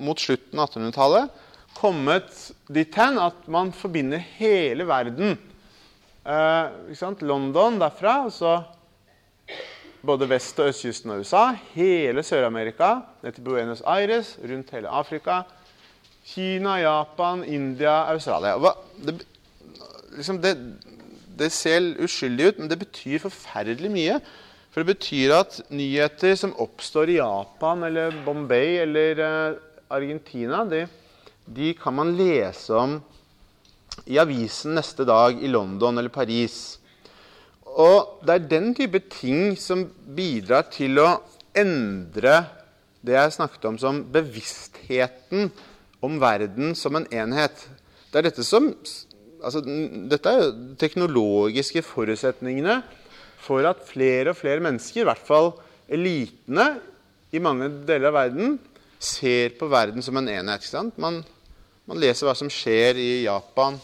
[0.00, 1.41] mot slutten av 1800-tallet,
[1.76, 5.38] kommet dit hen at man forbinder hele verden.
[6.22, 8.62] Eh, London derfra, så
[10.02, 11.42] både vest- og østkysten av USA,
[11.74, 15.42] hele Sør-Amerika, ned til Buenos Aires, rundt hele Afrika,
[16.24, 18.56] Kina, Japan, India, Australia.
[19.02, 19.18] Det,
[20.16, 20.56] liksom det,
[21.38, 24.20] det, ser uskyldig ut, men det betyr forferdelig mye.
[24.72, 29.58] For det betyr at nyheter som oppstår i Japan eller Bombay eller uh,
[29.92, 30.86] Argentina, de,
[31.54, 32.96] de, kan man lese om
[34.08, 36.78] i avisen neste dag i London eller Paris.
[37.72, 39.84] Og det er den type ting som
[40.16, 41.10] bidrar til å
[41.56, 42.42] endre
[43.02, 45.50] det jeg snakket om som bevisstheten
[46.02, 47.66] om verden som en enhet.
[48.10, 48.68] Det er dette som
[49.42, 52.80] altså, Dette er jo teknologiske forutsetningene
[53.42, 55.52] for at flere og flere mennesker, i hvert fall
[55.92, 56.76] elitene
[57.34, 58.58] i mange deler av verden,
[59.02, 60.68] ser på verden som en enhet.
[61.00, 61.22] Man,
[61.92, 63.76] man, leser hva som skjer i Japan,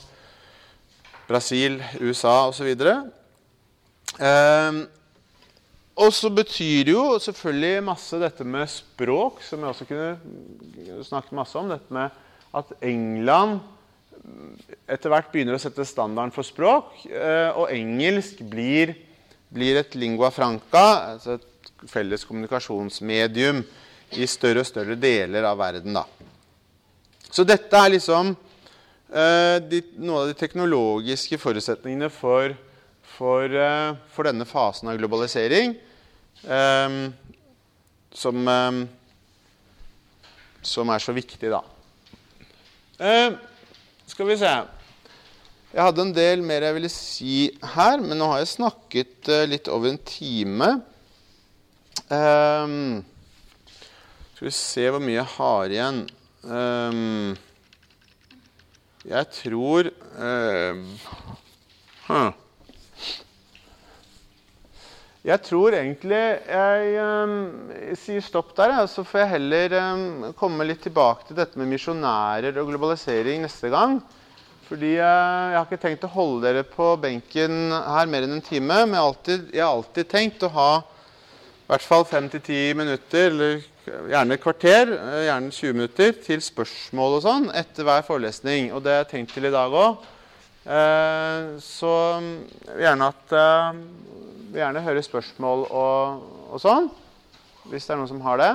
[1.28, 2.70] Brasil, USA osv.
[4.18, 4.78] Eh,
[5.98, 11.58] og så betyr jo selvfølgelig masse dette med språk, som jeg også kunne snakket masse
[11.58, 11.68] om.
[11.68, 12.08] Dette med
[12.56, 13.58] at England
[14.88, 16.94] etter hvert begynner å sette standarden for språk.
[17.10, 18.94] Eh, og engelsk blir,
[19.52, 23.60] blir, et lingua franca, altså et felles kommunikasjonsmedium,
[24.16, 25.98] i større og større deler av verden.
[25.98, 26.06] Da.
[27.30, 32.56] Så dette er liksom eh, de, noen av de teknologiske forutsetningene for
[33.18, 35.72] for, eh, for denne fasen av globalisering
[36.46, 37.10] Eh,
[38.12, 38.88] som, um,
[40.62, 41.62] som er så viktig, da.
[42.98, 43.36] Uh,
[44.10, 44.50] skal vi se
[45.70, 47.34] Jeg hadde en del mer jeg ville si
[47.74, 50.70] her, men nå har jeg snakket uh, litt over en time.
[52.08, 53.02] Skal
[54.48, 56.00] vi se hvor mye jeg har igjen.
[56.48, 57.34] Um,
[59.04, 60.84] jeg tror um,
[62.06, 62.30] huh.
[65.28, 67.34] Jeg tror egentlig jeg um,
[68.00, 68.78] sier stopp der.
[68.88, 69.76] Så får jeg heller
[70.38, 73.98] komme litt tilbake til dette med misjonærer og globalisering neste gang.
[74.70, 78.44] Fordi uh, jeg har ikke tenkt å holde dere på benken her mer enn en
[78.44, 78.86] time.
[78.86, 82.40] Men jeg har alltid, jeg har alltid tenkt å ha i hvert fall fem til
[82.40, 83.60] ti minutter, eller
[84.12, 88.72] gjerne et kvarter, uh, gjerne 20 minutter, til spørsmål og sånn etter hver forelesning.
[88.72, 90.06] Og det har jeg tenkt til i dag òg.
[90.68, 92.32] Uh, så um,
[92.76, 93.38] gjerne at
[94.48, 96.88] vil gjerne høre spørsmål og, og sånn,
[97.68, 98.52] hvis det er noen som har det.